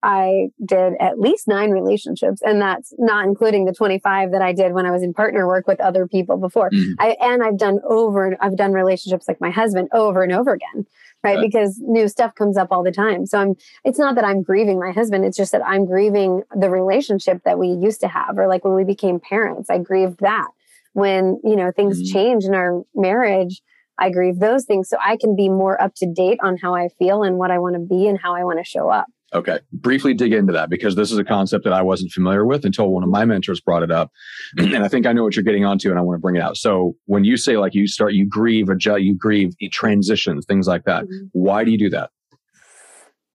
I 0.05 0.49
did 0.63 0.93
at 1.01 1.19
least 1.19 1.49
nine 1.49 1.71
relationships, 1.71 2.43
and 2.43 2.61
that's 2.61 2.93
not 2.99 3.25
including 3.25 3.65
the 3.65 3.73
25 3.73 4.33
that 4.33 4.43
I 4.43 4.53
did 4.53 4.75
when 4.75 4.85
I 4.85 4.91
was 4.91 5.03
in 5.03 5.15
partner 5.15 5.47
work 5.47 5.67
with 5.67 5.81
other 5.81 6.07
people 6.07 6.37
before. 6.37 6.69
Mhm. 6.71 6.93
I, 7.01 7.17
and 7.23 7.43
I've 7.43 7.57
done 7.57 7.81
over, 7.89 8.37
I've 8.39 8.57
done 8.59 8.73
relationships 8.75 9.27
like 9.27 9.41
my 9.41 9.51
husband 9.51 9.89
over 9.93 10.23
and 10.23 10.31
over 10.31 10.53
again, 10.53 10.85
right? 11.23 11.39
Okay. 11.39 11.47
Because 11.47 11.79
new 11.81 12.07
stuff 12.09 12.35
comes 12.35 12.59
up 12.59 12.69
all 12.71 12.83
the 12.83 12.93
time. 12.93 13.25
So 13.25 13.39
I'm, 13.39 13.55
it's 13.83 13.99
not 13.99 14.15
that 14.17 14.25
I'm 14.27 14.43
grieving 14.43 14.79
my 14.79 14.93
husband. 14.93 15.25
It's 15.25 15.39
just 15.39 15.53
that 15.53 15.63
I'm 15.67 15.87
grieving 15.87 16.43
the 16.55 16.69
relationship 16.69 17.43
that 17.45 17.59
we 17.59 17.69
used 17.69 18.01
to 18.03 18.09
have, 18.09 18.37
or 18.37 18.47
like 18.47 18.63
when 18.63 18.75
we 18.75 18.85
became 18.85 19.19
parents, 19.21 19.71
I 19.71 19.79
grieved 19.79 20.21
that. 20.21 20.49
When, 20.93 21.41
you 21.43 21.57
know, 21.57 21.73
things 21.73 21.99
Mhm. 22.03 22.13
change 22.13 22.45
in 22.45 22.55
our 22.55 22.83
marriage, 22.95 23.63
I 23.99 24.11
grieve 24.11 24.39
those 24.39 24.65
things. 24.67 24.89
So 24.91 24.99
I 25.03 25.17
can 25.17 25.35
be 25.35 25.49
more 25.49 25.81
up 25.81 25.95
to 25.97 26.07
date 26.07 26.41
on 26.43 26.59
how 26.59 26.75
I 26.75 26.89
feel 26.99 27.23
and 27.23 27.39
what 27.39 27.51
I 27.51 27.59
want 27.59 27.75
to 27.75 27.81
be 27.81 28.07
and 28.07 28.19
how 28.19 28.35
I 28.35 28.45
want 28.45 28.59
to 28.59 28.65
show 28.65 28.91
up. 28.91 29.07
Okay. 29.35 29.59
Briefly 29.73 30.14
dig 30.14 30.33
into 30.33 30.53
that 30.53 30.71
because 30.71 30.95
this 30.95 31.11
is 31.11 31.19
a 31.19 31.25
concept 31.25 31.64
that 31.64 31.73
I 31.73 31.83
wasn't 31.83 32.12
familiar 32.12 32.47
with 32.47 32.64
until 32.64 32.91
one 32.91 33.03
of 33.03 33.09
my 33.09 33.25
mentors 33.25 33.61
brought 33.61 33.83
it 33.83 33.91
up. 33.91 34.11
and 34.59 34.76
I 34.76 34.88
think 34.88 35.07
I 35.07 35.12
know 35.12 35.25
what 35.25 35.35
you're 35.35 35.43
getting 35.43 35.64
onto 35.64 35.91
and 35.91 35.99
I 35.99 36.03
want 36.03 36.17
to 36.17 36.21
bring 36.21 36.37
it 36.37 36.43
out. 36.43 36.57
So 36.57 36.95
when 37.07 37.25
you 37.25 37.37
say 37.37 37.57
like 37.57 37.75
you 37.75 37.88
start, 37.88 38.14
you 38.14 38.29
grieve, 38.29 38.69
adjust, 38.69 39.03
you 39.03 39.17
grieve, 39.17 39.55
you 39.59 39.69
transitions, 39.69 40.47
things 40.47 40.69
like 40.69 40.85
that. 40.85 41.05
Mhm. 41.05 41.31
Why 41.33 41.64
do 41.64 41.73
you 41.73 41.79
do 41.79 41.91
that? 41.91 42.11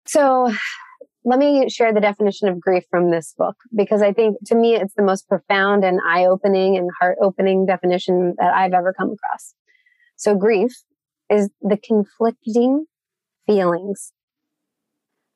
So 0.06 0.52
let 1.24 1.38
me 1.38 1.68
share 1.70 1.92
the 1.92 2.00
definition 2.00 2.48
of 2.48 2.60
grief 2.60 2.84
from 2.90 3.10
this 3.10 3.34
book 3.36 3.56
because 3.74 4.02
I 4.02 4.12
think 4.12 4.36
to 4.46 4.54
me 4.54 4.76
it's 4.76 4.94
the 4.94 5.02
most 5.02 5.26
profound 5.28 5.82
and 5.82 5.98
eye 6.06 6.26
opening 6.26 6.76
and 6.76 6.90
heart 7.00 7.16
opening 7.22 7.64
definition 7.64 8.34
that 8.38 8.54
I've 8.54 8.74
ever 8.74 8.92
come 8.92 9.10
across. 9.10 9.54
So 10.16 10.36
grief 10.36 10.72
is 11.30 11.50
the 11.62 11.78
conflicting 11.78 12.84
feelings 13.46 14.12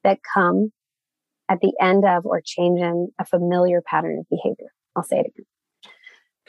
that 0.04 0.18
come 0.34 0.72
at 1.48 1.60
the 1.60 1.72
end 1.80 2.04
of 2.04 2.24
or 2.26 2.40
change 2.44 2.80
in 2.80 3.08
a 3.18 3.24
familiar 3.24 3.82
pattern 3.84 4.18
of 4.18 4.26
behavior. 4.28 4.72
I'll 4.96 5.02
say 5.02 5.18
it 5.18 5.26
again. 5.26 5.46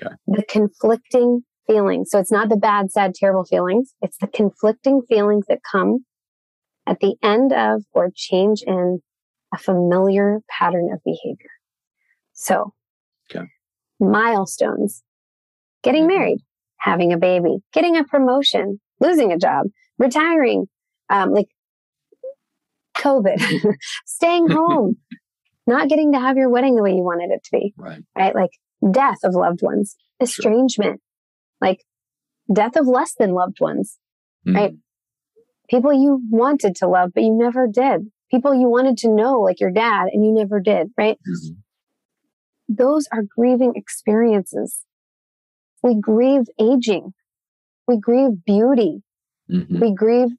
Okay. 0.02 0.16
The 0.28 0.44
conflicting 0.44 1.44
feelings. 1.68 2.10
So 2.12 2.20
it's 2.20 2.32
not 2.32 2.50
the 2.50 2.58
bad, 2.58 2.92
sad, 2.92 3.14
terrible 3.16 3.46
feelings. 3.46 3.94
It's 4.02 4.18
the 4.18 4.28
conflicting 4.28 5.02
feelings 5.08 5.46
that 5.48 5.60
come 5.70 6.06
at 6.88 7.00
the 7.00 7.16
end 7.22 7.54
of 7.54 7.84
or 7.94 8.12
change 8.16 8.64
in 8.66 9.00
a 9.54 9.58
familiar 9.58 10.42
pattern 10.50 10.90
of 10.92 11.00
behavior. 11.04 11.50
So, 12.34 12.74
Okay. 13.30 13.46
milestones, 14.00 15.04
getting 15.84 16.04
Mhm. 16.04 16.08
married, 16.08 16.40
having 16.78 17.14
a 17.14 17.18
baby, 17.18 17.58
getting 17.74 17.98
a 17.98 18.04
promotion, 18.04 18.80
losing 19.00 19.32
a 19.32 19.38
job, 19.38 19.68
retiring, 19.98 20.68
um, 21.10 21.32
like 21.32 21.50
COVID, 23.02 23.76
staying 24.06 24.48
home, 24.52 24.98
not 25.68 25.90
getting 25.90 26.12
to 26.14 26.20
have 26.20 26.38
your 26.38 26.50
wedding 26.50 26.76
the 26.76 26.84
way 26.84 26.92
you 26.92 27.04
wanted 27.04 27.32
it 27.32 27.44
to 27.46 27.50
be, 27.52 27.74
Right. 27.78 28.02
right? 28.18 28.36
Like 28.36 28.52
death 28.92 29.18
of 29.24 29.34
loved 29.36 29.62
ones, 29.62 29.96
estrangement, 30.20 31.02
like 31.60 31.84
death 32.54 32.76
of 32.76 32.88
less 32.88 33.14
than 33.16 33.32
loved 33.34 33.60
ones 33.62 33.98
Mhm. 34.48 34.56
Right. 34.56 34.74
people 35.70 35.94
you 35.94 36.22
wanted 36.32 36.76
to 36.78 36.88
love, 36.88 37.12
but 37.14 37.24
you 37.24 37.34
never 37.34 37.68
did. 37.68 38.12
People 38.32 38.54
you 38.56 38.68
wanted 38.70 38.98
to 39.00 39.10
know, 39.10 39.40
like 39.40 39.60
your 39.60 39.72
dad, 39.72 40.08
and 40.12 40.26
you 40.26 40.32
never 40.34 40.60
did, 40.60 40.88
right? 40.98 41.18
Mhm. 41.28 41.58
Those 42.70 43.08
are 43.14 43.24
grieving 43.24 43.74
experiences. 43.76 44.84
We 45.84 45.96
grieve 46.00 46.46
aging. 46.60 47.14
We 47.88 47.98
grieve 48.00 48.44
beauty. 48.46 49.04
Mhm. 49.50 49.80
We 49.82 49.94
grieve 49.94 50.30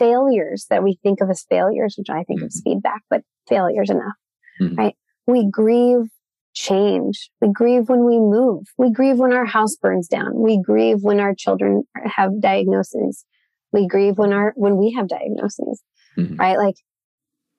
failures 0.00 0.66
that 0.70 0.82
we 0.82 0.98
think 1.04 1.20
of 1.20 1.30
as 1.30 1.44
failures, 1.48 1.94
which 1.96 2.10
I 2.10 2.24
think 2.24 2.40
of 2.40 2.46
as 2.46 2.60
feedback, 2.64 3.02
but 3.10 3.22
failures 3.48 3.90
enough, 3.90 4.16
Mhm. 4.60 4.76
right? 4.76 4.96
We 5.28 5.48
grieve 5.48 6.08
change. 6.54 7.30
We 7.40 7.48
grieve 7.52 7.88
when 7.88 8.04
we 8.04 8.18
move. 8.18 8.64
We 8.76 8.90
grieve 8.90 9.18
when 9.20 9.32
our 9.32 9.44
house 9.44 9.76
burns 9.76 10.08
down. 10.08 10.40
We 10.40 10.60
grieve 10.60 10.98
when 11.02 11.20
our 11.20 11.34
children 11.34 11.84
have 12.04 12.40
diagnoses. 12.40 13.24
We 13.72 13.86
grieve 13.86 14.18
when 14.18 14.32
our 14.32 14.52
when 14.56 14.76
we 14.76 14.90
have 14.94 15.06
diagnoses, 15.06 15.82
Mhm. 16.18 16.36
right? 16.38 16.58
Like 16.58 16.74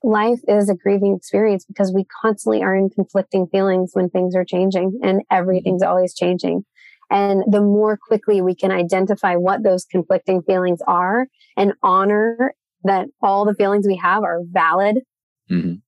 life 0.04 0.42
is 0.48 0.70
a 0.70 0.76
grieving 0.76 1.16
experience 1.16 1.64
because 1.66 1.94
we 1.94 2.06
constantly 2.22 2.62
are 2.64 2.76
in 2.76 2.90
conflicting 2.90 3.48
feelings 3.48 3.92
when 3.94 4.10
things 4.10 4.36
are 4.36 4.44
changing 4.44 5.00
and 5.04 5.22
everything's 5.32 5.84
always 5.84 6.14
changing. 6.14 6.66
And 7.12 7.44
the 7.52 7.62
more 7.62 7.98
quickly 7.98 8.42
we 8.42 8.56
can 8.56 8.72
identify 8.72 9.36
what 9.36 9.64
those 9.64 9.84
conflicting 9.86 10.42
feelings 10.42 10.80
are 10.88 11.28
and 11.58 11.74
honor 11.84 12.56
that 12.86 13.08
all 13.22 13.46
the 13.46 13.54
feelings 13.54 13.86
we 13.86 13.98
have 13.98 14.24
are 14.24 14.40
valid, 14.50 15.04
Mhm. 15.52 15.82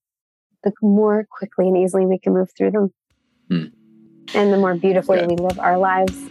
the 0.64 0.74
more 0.82 1.26
quickly 1.32 1.70
and 1.70 1.78
easily 1.78 2.06
we 2.06 2.20
can 2.20 2.34
move 2.34 2.50
through 2.56 2.72
them. 2.72 2.94
Hmm. 3.50 3.66
And 4.36 4.52
the 4.54 4.58
more 4.58 4.76
beautifully 4.76 5.20
Okay. 5.20 5.28
we 5.28 5.36
live 5.38 5.60
our 5.60 5.78
lives. 5.78 6.30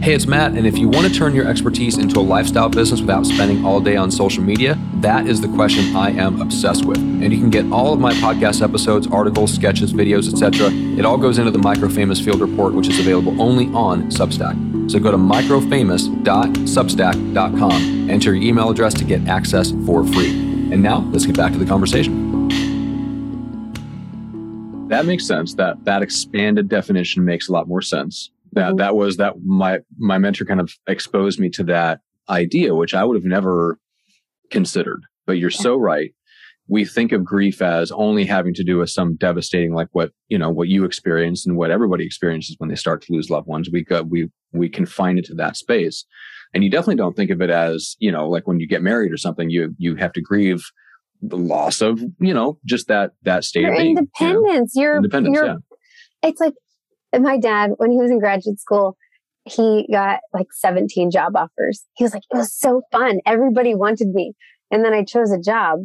Hey, 0.00 0.14
it's 0.14 0.28
Matt, 0.28 0.52
and 0.52 0.64
if 0.64 0.78
you 0.78 0.88
want 0.88 1.08
to 1.08 1.12
turn 1.12 1.34
your 1.34 1.48
expertise 1.48 1.98
into 1.98 2.20
a 2.20 2.22
lifestyle 2.22 2.68
business 2.68 3.00
without 3.00 3.26
spending 3.26 3.64
all 3.64 3.80
day 3.80 3.96
on 3.96 4.12
social 4.12 4.44
media, 4.44 4.78
that 5.00 5.26
is 5.26 5.40
the 5.40 5.48
question 5.48 5.96
I 5.96 6.10
am 6.10 6.40
obsessed 6.40 6.84
with. 6.84 6.98
And 6.98 7.32
you 7.32 7.40
can 7.40 7.50
get 7.50 7.68
all 7.72 7.92
of 7.92 7.98
my 7.98 8.12
podcast 8.14 8.62
episodes, 8.62 9.08
articles, 9.08 9.52
sketches, 9.52 9.92
videos, 9.92 10.32
etc. 10.32 10.70
It 10.70 11.04
all 11.04 11.18
goes 11.18 11.38
into 11.38 11.50
the 11.50 11.58
Microfamous 11.58 12.24
Field 12.24 12.40
Report, 12.40 12.74
which 12.74 12.86
is 12.86 13.00
available 13.00 13.42
only 13.42 13.66
on 13.74 14.04
Substack. 14.04 14.54
So 14.88 15.00
go 15.00 15.10
to 15.10 15.16
microfamous.substack.com, 15.16 18.10
enter 18.10 18.34
your 18.34 18.48
email 18.48 18.70
address 18.70 18.94
to 18.94 19.04
get 19.04 19.26
access 19.26 19.72
for 19.84 20.06
free. 20.06 20.30
And 20.72 20.80
now, 20.80 21.00
let's 21.10 21.26
get 21.26 21.36
back 21.36 21.50
to 21.52 21.58
the 21.58 21.66
conversation. 21.66 22.46
That 24.88 25.06
makes 25.06 25.26
sense. 25.26 25.54
That 25.54 25.84
that 25.84 26.02
expanded 26.02 26.68
definition 26.68 27.24
makes 27.24 27.48
a 27.48 27.52
lot 27.52 27.66
more 27.66 27.82
sense. 27.82 28.30
That 28.52 28.76
that 28.78 28.96
was 28.96 29.16
that 29.18 29.34
my 29.44 29.80
my 29.98 30.18
mentor 30.18 30.44
kind 30.44 30.60
of 30.60 30.72
exposed 30.86 31.38
me 31.38 31.50
to 31.50 31.64
that 31.64 32.00
idea, 32.28 32.74
which 32.74 32.94
I 32.94 33.04
would 33.04 33.16
have 33.16 33.24
never 33.24 33.78
considered. 34.50 35.02
But 35.26 35.38
you're 35.38 35.50
so 35.50 35.76
right. 35.76 36.12
We 36.70 36.84
think 36.84 37.12
of 37.12 37.24
grief 37.24 37.62
as 37.62 37.90
only 37.92 38.26
having 38.26 38.52
to 38.54 38.64
do 38.64 38.78
with 38.78 38.90
some 38.90 39.16
devastating, 39.16 39.74
like 39.74 39.88
what 39.92 40.12
you 40.28 40.38
know, 40.38 40.50
what 40.50 40.68
you 40.68 40.84
experience 40.84 41.46
and 41.46 41.56
what 41.56 41.70
everybody 41.70 42.04
experiences 42.04 42.56
when 42.58 42.68
they 42.68 42.76
start 42.76 43.02
to 43.02 43.12
lose 43.12 43.30
loved 43.30 43.46
ones. 43.46 43.70
We 43.72 43.84
go, 43.84 44.02
we 44.02 44.30
we 44.52 44.68
confine 44.68 45.18
it 45.18 45.24
to 45.26 45.34
that 45.34 45.56
space, 45.56 46.04
and 46.52 46.62
you 46.62 46.70
definitely 46.70 46.96
don't 46.96 47.16
think 47.16 47.30
of 47.30 47.40
it 47.40 47.50
as 47.50 47.96
you 47.98 48.12
know, 48.12 48.28
like 48.28 48.46
when 48.46 48.60
you 48.60 48.66
get 48.66 48.82
married 48.82 49.12
or 49.12 49.16
something, 49.16 49.50
you 49.50 49.74
you 49.78 49.96
have 49.96 50.12
to 50.12 50.20
grieve 50.20 50.62
the 51.22 51.36
loss 51.36 51.80
of 51.80 52.00
you 52.20 52.34
know 52.34 52.58
just 52.64 52.88
that 52.88 53.12
that 53.22 53.44
state 53.44 53.62
Your 53.62 53.72
of 53.72 53.78
being. 53.78 53.88
you 53.88 53.94
know? 53.94 54.36
independence. 54.38 54.72
Your 54.76 54.96
Independence, 54.96 55.34
your 55.34 55.46
yeah. 55.46 55.54
it's 56.22 56.40
like 56.40 56.54
my 57.18 57.38
dad 57.38 57.70
when 57.78 57.90
he 57.90 57.98
was 57.98 58.10
in 58.10 58.18
graduate 58.18 58.58
school 58.60 58.96
he 59.44 59.86
got 59.90 60.20
like 60.34 60.46
17 60.52 61.10
job 61.10 61.34
offers 61.36 61.84
he 61.96 62.04
was 62.04 62.12
like 62.12 62.22
it 62.32 62.36
was 62.36 62.52
so 62.54 62.82
fun 62.92 63.20
everybody 63.24 63.74
wanted 63.74 64.08
me 64.08 64.32
and 64.70 64.84
then 64.84 64.92
i 64.92 65.02
chose 65.04 65.30
a 65.32 65.38
job 65.40 65.78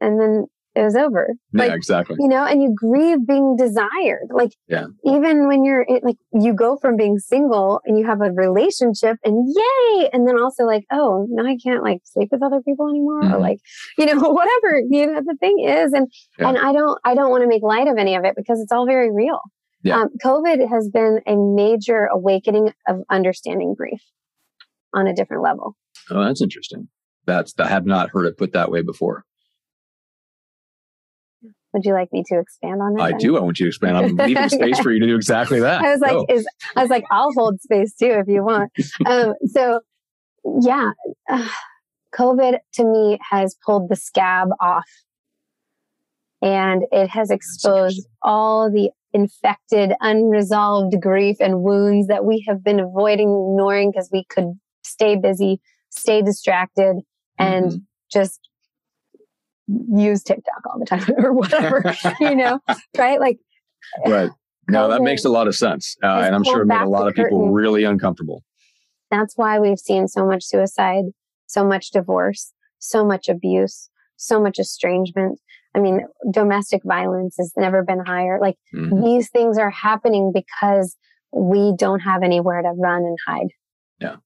and 0.00 0.20
then 0.20 0.44
it 0.74 0.82
was 0.82 0.94
over. 0.94 1.30
Yeah, 1.54 1.62
Like, 1.64 1.72
exactly. 1.72 2.16
you 2.20 2.28
know, 2.28 2.44
and 2.44 2.62
you 2.62 2.74
grieve 2.76 3.26
being 3.26 3.56
desired. 3.56 4.26
Like, 4.30 4.50
Yeah. 4.68 4.88
even 5.06 5.48
when 5.48 5.64
you're 5.64 5.80
in- 5.80 6.00
like, 6.02 6.18
you 6.34 6.52
go 6.52 6.76
from 6.76 6.96
being 6.96 7.18
single 7.18 7.80
and 7.86 7.98
you 7.98 8.04
have 8.04 8.20
a 8.20 8.30
relationship 8.30 9.16
and 9.24 9.48
yay. 9.56 10.10
And 10.12 10.28
then 10.28 10.38
also 10.38 10.64
like, 10.64 10.84
oh, 10.92 11.26
now 11.30 11.46
I 11.46 11.56
can't 11.56 11.82
like 11.82 12.00
sleep 12.04 12.28
with 12.30 12.42
other 12.42 12.60
people 12.60 12.90
anymore 12.90 13.20
or 13.20 13.38
Mhm. 13.38 13.40
like, 13.40 13.58
you 13.98 14.04
know, 14.04 14.28
whatever, 14.28 14.82
you 14.90 15.06
know, 15.06 15.22
the 15.24 15.36
thing 15.40 15.60
is. 15.66 15.94
And, 15.94 16.08
Yeah. 16.38 16.50
and 16.50 16.58
I 16.58 16.74
don't, 16.74 16.98
I 17.06 17.14
don't 17.14 17.30
want 17.30 17.40
to 17.42 17.48
make 17.48 17.62
light 17.62 17.88
of 17.88 17.96
any 17.96 18.14
of 18.14 18.26
it 18.26 18.34
because 18.36 18.60
it's 18.60 18.70
all 18.70 18.84
very 18.84 19.10
real. 19.10 19.40
Yeah. 19.86 20.00
Um, 20.00 20.08
COVID 20.24 20.68
has 20.68 20.88
been 20.88 21.20
a 21.26 21.36
major 21.36 22.06
awakening 22.06 22.72
of 22.88 23.02
understanding 23.10 23.74
grief 23.74 24.02
on 24.92 25.06
a 25.06 25.14
different 25.14 25.42
level. 25.42 25.76
Oh, 26.10 26.24
that's 26.24 26.42
interesting. 26.42 26.88
That's 27.26 27.54
I 27.58 27.68
have 27.68 27.86
not 27.86 28.10
heard 28.10 28.26
it 28.26 28.36
put 28.36 28.52
that 28.52 28.70
way 28.70 28.82
before. 28.82 29.24
Would 31.72 31.84
you 31.84 31.92
like 31.92 32.12
me 32.12 32.24
to 32.28 32.38
expand 32.38 32.80
on 32.80 32.94
that? 32.94 33.02
I 33.02 33.10
then? 33.10 33.18
do. 33.18 33.36
I 33.36 33.40
want 33.40 33.58
you 33.60 33.66
to 33.66 33.68
expand. 33.68 33.96
I'm 33.98 34.16
leaving 34.16 34.48
space 34.48 34.76
Yeah. 34.78 34.82
for 34.82 34.90
you 34.90 35.00
to 35.00 35.06
do 35.06 35.14
exactly 35.14 35.60
that. 35.60 35.80
I 35.84 35.92
was 35.92 36.00
like, 36.00 36.12
Go. 36.12 36.26
is 36.30 36.46
I 36.74 36.80
was 36.80 36.90
like, 36.90 37.04
I'll 37.10 37.32
hold 37.32 37.60
space 37.60 37.94
too 37.94 38.06
if 38.18 38.28
you 38.28 38.42
want. 38.42 38.72
um, 39.06 39.34
so, 39.46 39.80
yeah, 40.62 40.90
uh, 41.28 41.48
COVID 42.14 42.58
to 42.74 42.84
me 42.84 43.18
has 43.30 43.56
pulled 43.64 43.90
the 43.90 43.96
scab 43.96 44.48
off, 44.58 44.88
and 46.40 46.84
it 46.92 47.08
has 47.08 47.30
exposed 47.30 48.06
all 48.22 48.70
the 48.70 48.90
infected, 49.16 49.92
unresolved 50.00 50.94
grief 51.00 51.36
and 51.40 51.62
wounds 51.62 52.06
that 52.08 52.24
we 52.24 52.44
have 52.46 52.62
been 52.62 52.78
avoiding, 52.78 53.28
ignoring 53.30 53.90
because 53.90 54.08
we 54.12 54.24
could 54.28 54.52
stay 54.84 55.16
busy, 55.16 55.60
stay 55.90 56.22
distracted, 56.22 56.96
and 57.38 57.72
Mhm. 57.72 57.82
just 58.12 58.48
use 59.92 60.22
TikTok 60.22 60.62
all 60.66 60.78
the 60.78 60.86
time 60.86 61.04
or 61.18 61.32
whatever, 61.32 61.82
you 62.20 62.36
know, 62.36 62.60
right? 62.96 63.18
Like 63.20 63.38
right. 64.06 64.30
No, 64.68 64.88
that 64.88 65.00
makes 65.02 65.24
a 65.24 65.28
lot 65.28 65.46
of 65.46 65.54
sense, 65.54 65.96
uh, 66.02 66.22
and 66.24 66.34
I'm 66.34 66.42
sure 66.42 66.62
it 66.62 66.66
made 66.66 66.80
a 66.80 66.88
lot 66.88 67.06
of 67.06 67.14
people 67.14 67.38
curtain. 67.38 67.52
really 67.52 67.84
uncomfortable. 67.84 68.42
that's 69.12 69.34
why 69.36 69.60
we've 69.60 69.78
seen 69.78 70.08
so 70.08 70.26
much 70.26 70.42
suicide, 70.44 71.04
so 71.46 71.64
much 71.64 71.92
divorce, 71.92 72.52
so 72.80 73.04
much 73.04 73.28
abuse, 73.28 73.88
so 74.16 74.42
much 74.42 74.58
estrangement. 74.58 75.38
I 75.76 75.80
mean, 75.80 76.00
domestic 76.30 76.82
violence 76.84 77.36
has 77.38 77.52
never 77.56 77.84
been 77.84 78.00
higher. 78.04 78.38
Like 78.40 78.56
Mhm. 78.74 79.04
these 79.04 79.30
things 79.30 79.58
are 79.58 79.70
happening 79.70 80.32
because 80.32 80.96
we 81.32 81.74
don't 81.76 82.00
have 82.00 82.22
anywhere 82.22 82.62
to 82.62 82.70
run 82.70 83.02
and 83.02 83.18
hide. 83.26 83.48
Yeah. 84.00 84.16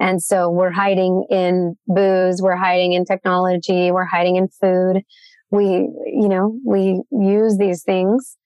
And 0.00 0.20
so 0.22 0.50
we're 0.50 0.70
hiding 0.70 1.26
in 1.30 1.76
booze, 1.86 2.42
we're 2.42 2.56
hiding 2.56 2.92
in 2.94 3.04
technology, 3.04 3.92
we're 3.92 4.04
hiding 4.04 4.36
in 4.36 4.48
food. 4.48 5.02
We, 5.50 5.88
you 6.06 6.28
know, 6.28 6.58
we 6.64 7.02
use 7.12 7.58
these 7.58 7.82
things 7.82 8.36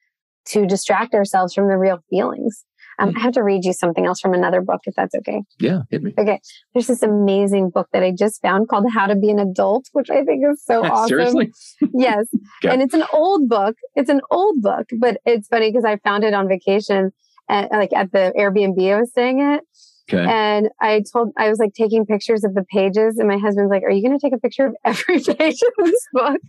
to 0.46 0.66
distract 0.66 1.14
ourselves 1.14 1.54
from 1.54 1.68
the 1.68 1.78
real 1.78 2.00
feelings. 2.10 2.64
Um, 2.98 3.12
I 3.16 3.20
have 3.20 3.32
to 3.32 3.42
read 3.42 3.64
you 3.64 3.72
something 3.72 4.06
else 4.06 4.20
from 4.20 4.34
another 4.34 4.60
book, 4.60 4.80
if 4.84 4.94
that's 4.94 5.14
okay. 5.16 5.42
Yeah, 5.58 5.82
hit 5.90 6.02
me. 6.02 6.14
Okay. 6.18 6.40
There's 6.72 6.86
this 6.86 7.02
amazing 7.02 7.70
book 7.70 7.88
that 7.92 8.02
I 8.02 8.12
just 8.16 8.40
found 8.42 8.68
called 8.68 8.86
How 8.92 9.06
to 9.06 9.16
Be 9.16 9.30
an 9.30 9.38
Adult, 9.38 9.86
which 9.92 10.10
I 10.10 10.24
think 10.24 10.44
is 10.50 10.62
so 10.64 10.84
awesome. 10.84 11.08
Seriously? 11.08 11.52
Yes. 11.96 12.26
Okay. 12.64 12.72
And 12.72 12.82
it's 12.82 12.94
an 12.94 13.04
old 13.12 13.48
book. 13.48 13.76
It's 13.94 14.10
an 14.10 14.20
old 14.30 14.60
book, 14.60 14.86
but 14.98 15.18
it's 15.24 15.48
funny 15.48 15.70
because 15.70 15.84
I 15.84 15.96
found 15.98 16.24
it 16.24 16.34
on 16.34 16.48
vacation 16.48 17.12
at, 17.48 17.70
like 17.70 17.92
at 17.92 18.12
the 18.12 18.32
Airbnb 18.36 18.94
I 18.94 19.00
was 19.00 19.10
staying 19.10 19.40
at. 19.40 19.62
Okay. 20.12 20.22
And 20.28 20.68
I 20.82 21.02
told, 21.12 21.30
I 21.38 21.48
was 21.48 21.58
like 21.58 21.72
taking 21.74 22.04
pictures 22.04 22.44
of 22.44 22.54
the 22.54 22.62
pages 22.70 23.16
and 23.18 23.26
my 23.26 23.38
husband's 23.38 23.70
like, 23.70 23.82
are 23.84 23.90
you 23.90 24.06
going 24.06 24.18
to 24.18 24.22
take 24.24 24.34
a 24.34 24.38
picture 24.38 24.66
of 24.66 24.74
every 24.84 25.18
page 25.38 25.60
of 25.62 25.84
this 25.84 26.06
book? 26.12 26.40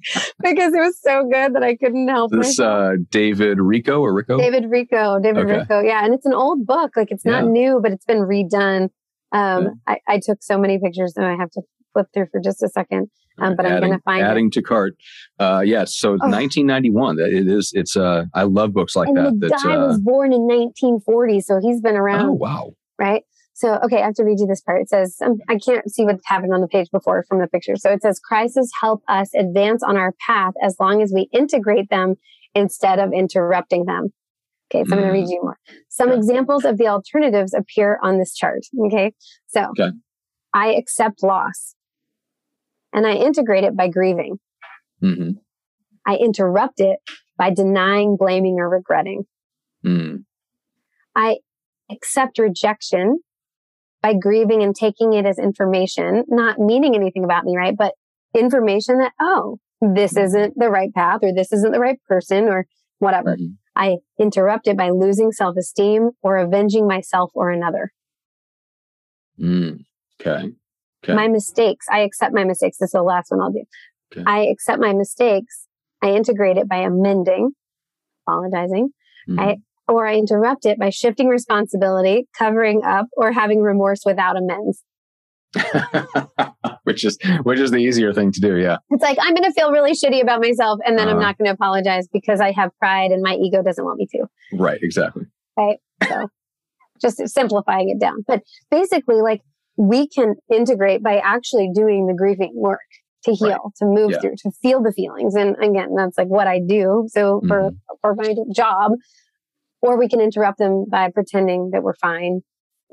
because 0.44 0.74
it 0.74 0.80
was 0.80 1.00
so 1.02 1.24
good 1.32 1.56
that 1.56 1.64
I 1.64 1.76
couldn't 1.78 2.08
help 2.10 2.32
This 2.32 2.60
myself. 2.60 2.94
uh, 2.94 2.96
David 3.12 3.60
Richo 3.60 4.02
or 4.02 4.14
Richo? 4.14 4.38
David 4.38 4.66
Richo, 4.66 5.24
David 5.24 5.46
Okay. 5.50 5.60
Richo. 5.66 5.86
Yeah. 5.88 6.04
And 6.04 6.14
it's 6.14 6.26
an 6.26 6.34
old 6.34 6.66
book. 6.66 6.92
Like 6.98 7.12
it's 7.12 7.24
not 7.26 7.46
Yeah. 7.46 7.50
new, 7.50 7.80
but 7.82 7.92
it's 7.94 8.06
been 8.06 8.20
redone. 8.20 8.90
Um, 9.32 9.64
Yeah. 9.64 9.70
I, 9.88 9.98
I 10.08 10.20
took 10.22 10.40
so 10.44 10.58
many 10.58 10.78
pictures 10.78 11.14
and 11.16 11.26
I 11.26 11.36
have 11.36 11.50
to 11.52 11.62
flip 11.94 12.08
through 12.14 12.28
for 12.32 12.42
just 12.42 12.62
a 12.62 12.68
second. 12.68 13.10
Um, 13.38 13.56
but 13.58 13.66
I'm 13.66 13.82
going 13.82 13.92
to 13.92 14.00
find 14.06 14.24
adding 14.24 14.50
to 14.52 14.62
cart. 14.62 14.96
Uh, 15.40 15.62
yes. 15.66 15.94
So 15.98 16.12
Oh. 16.12 16.30
1991. 16.30 17.18
That 17.18 17.32
it 17.32 17.48
is. 17.50 17.72
It's. 17.74 17.98
Uh, 17.98 18.26
I 18.34 18.44
love 18.44 18.72
books 18.74 18.96
like 18.96 19.10
and 19.10 19.18
that. 19.18 19.40
the 19.42 19.48
That. 19.50 19.62
guy 19.62 19.76
Uh, 19.76 19.88
was 19.88 20.00
born 20.00 20.32
in 20.32 20.42
1940, 20.48 21.42
so 21.42 21.60
he's 21.62 21.82
been 21.82 21.98
around, 21.98 22.30
oh 22.30 22.32
wow. 22.32 22.72
right? 22.98 23.24
So, 23.58 23.80
okay, 23.86 24.02
I 24.02 24.06
have 24.08 24.16
to 24.16 24.26
read 24.26 24.40
you 24.42 24.48
this 24.48 24.60
part. 24.60 24.82
It 24.82 24.90
says, 24.90 25.16
um, 25.24 25.38
I 25.48 25.58
can't 25.58 25.90
see 25.90 26.04
what 26.04 26.20
happened 26.26 26.54
on 26.54 26.60
the 26.60 26.68
page 26.68 26.92
before 26.92 27.24
from 27.24 27.40
the 27.40 27.48
picture. 27.48 27.78
So 27.78 27.90
it 27.90 28.02
says, 28.02 28.20
crises 28.20 28.70
help 28.82 29.02
us 29.08 29.34
advance 29.34 29.82
on 29.82 29.96
our 29.96 30.14
path 30.28 30.54
as 30.62 30.76
long 30.78 31.02
as 31.02 31.14
we 31.16 31.30
integrate 31.32 31.90
them 31.90 32.16
instead 32.54 33.00
of 33.00 33.14
interrupting 33.14 33.86
them. 33.86 34.12
Okay, 34.70 34.84
so 34.84 34.94
I'm 34.98 35.02
going 35.04 35.14
to 35.14 35.20
read 35.20 35.30
you 35.30 35.40
more. 35.42 35.58
Some 35.88 36.10
Okay. 36.10 36.18
examples 36.18 36.66
of 36.66 36.78
the 36.78 36.88
alternatives 36.88 37.54
appear 37.54 37.98
on 38.04 38.18
this 38.20 38.36
chart. 38.36 38.60
Okay, 38.88 39.14
so 39.48 39.68
Okay. 39.72 39.92
I 40.54 40.74
accept 40.74 41.24
loss 41.24 41.76
and 42.92 43.08
I 43.08 43.14
integrate 43.14 43.64
it 43.64 43.78
by 43.78 43.88
grieving. 43.88 44.38
hmm 45.00 45.32
I 46.06 46.18
interrupt 46.18 46.82
it 46.82 47.00
by 47.38 47.52
denying, 47.52 48.18
blaming, 48.18 48.60
or 48.60 48.68
regretting. 48.70 49.24
mm 49.86 50.26
I 51.16 51.38
accept 51.90 52.38
rejection 52.38 53.20
by 54.06 54.14
grieving 54.14 54.62
and 54.62 54.76
taking 54.76 55.14
it 55.14 55.26
as 55.26 55.40
information, 55.40 56.24
not 56.28 56.60
meaning 56.60 56.94
anything 56.94 57.24
about 57.24 57.44
me, 57.44 57.58
right? 57.58 57.76
But 57.76 57.96
information 58.38 59.00
that, 59.00 59.14
oh, 59.20 59.58
this 59.82 60.16
isn't 60.16 60.54
the 60.60 60.70
right 60.70 60.94
path 60.94 61.22
or 61.24 61.34
this 61.34 61.52
isn't 61.52 61.72
the 61.72 61.80
right 61.80 61.98
person 62.08 62.44
or 62.44 62.68
whatever. 63.00 63.36
Mhm. 63.36 63.56
I 63.76 63.98
interrupt 64.20 64.68
it 64.68 64.78
by 64.78 64.92
losing 64.92 65.32
self 65.32 65.58
esteem 65.58 66.12
or 66.22 66.38
avenging 66.38 66.86
myself 66.88 67.32
or 67.34 67.50
another. 67.50 67.94
Mm. 69.40 69.86
Okay. 70.22 70.52
Okay. 71.04 71.16
My 71.16 71.28
mistakes, 71.28 71.88
I 71.92 72.02
accept 72.02 72.32
my 72.32 72.44
mistakes. 72.44 72.78
This 72.78 72.90
is 72.90 72.92
the 72.94 73.02
last 73.02 73.32
one 73.32 73.42
I'll 73.42 73.52
do. 73.52 73.64
Okay. 74.14 74.24
I 74.28 74.42
accept 74.46 74.80
my 74.80 74.94
mistakes. 74.94 75.68
I 76.04 76.12
integrate 76.12 76.58
it 76.58 76.70
by 76.70 76.78
amending, 76.78 77.54
apologizing, 78.28 78.90
Mhm. 79.28 79.40
I- 79.40 79.58
or 79.88 80.06
I 80.08 80.16
interrupt 80.16 80.66
it 80.66 80.80
by 80.80 80.90
shifting 80.90 81.28
responsibility, 81.28 82.28
covering 82.38 82.84
up, 82.84 83.08
or 83.18 83.32
having 83.32 83.62
remorse 83.62 84.02
without 84.06 84.38
amends. 84.38 84.84
which 86.84 87.06
is 87.06 87.18
which 87.44 87.60
is 87.60 87.72
the 87.72 87.78
easier 87.78 88.14
thing 88.14 88.32
to 88.32 88.42
do. 88.42 88.58
Yeah. 88.58 88.78
It's 88.90 89.02
like, 89.04 89.18
I'm 89.22 89.34
going 89.34 89.44
to 89.46 89.54
feel 89.54 89.72
really 89.72 89.94
shitty 89.94 90.22
about 90.22 90.42
myself 90.42 90.80
and 90.86 90.98
then 91.00 91.08
I'm 91.08 91.16
Uh-huh. 91.18 91.28
not 91.28 91.38
going 91.38 91.46
to 91.48 91.54
apologize 91.54 92.08
because 92.12 92.42
I 92.42 92.52
have 92.52 92.72
pride 92.80 93.12
and 93.12 93.22
my 93.22 93.36
ego 93.36 93.64
doesn't 93.64 93.84
want 93.84 93.98
me 93.98 94.08
to. 94.12 94.26
Right. 94.54 94.80
Exactly. 94.82 95.24
Right? 95.58 95.78
So 96.08 96.28
just 97.02 97.26
simplifying 97.30 97.90
it 97.90 98.00
down. 98.00 98.24
But 98.28 98.42
basically, 98.70 99.22
like 99.22 99.42
we 99.78 100.08
can 100.08 100.36
integrate 100.54 101.02
by 101.04 101.18
actually 101.20 101.70
doing 101.74 102.08
the 102.08 102.14
grieving 102.14 102.52
work 102.56 102.80
to 103.24 103.34
heal, 103.34 103.48
Right. 103.50 103.60
to 103.78 103.86
move 103.86 104.12
Yeah. 104.12 104.20
through, 104.20 104.36
to 104.44 104.52
feel 104.62 104.82
the 104.84 104.92
feelings. 104.92 105.36
And 105.36 105.56
again, 105.64 105.96
that's 105.96 106.18
like 106.18 106.28
what 106.28 106.48
I 106.48 106.60
do. 106.60 107.06
So 107.08 107.42
for, 107.48 107.72
Mm-hmm. 107.72 107.96
for 108.02 108.16
my 108.16 108.36
job, 108.54 108.92
or 109.82 109.98
we 109.98 110.08
can 110.08 110.22
interrupt 110.22 110.58
them 110.60 110.86
by 110.90 111.10
pretending 111.12 111.70
that 111.72 111.84
we're 111.84 111.96
fine, 111.96 112.42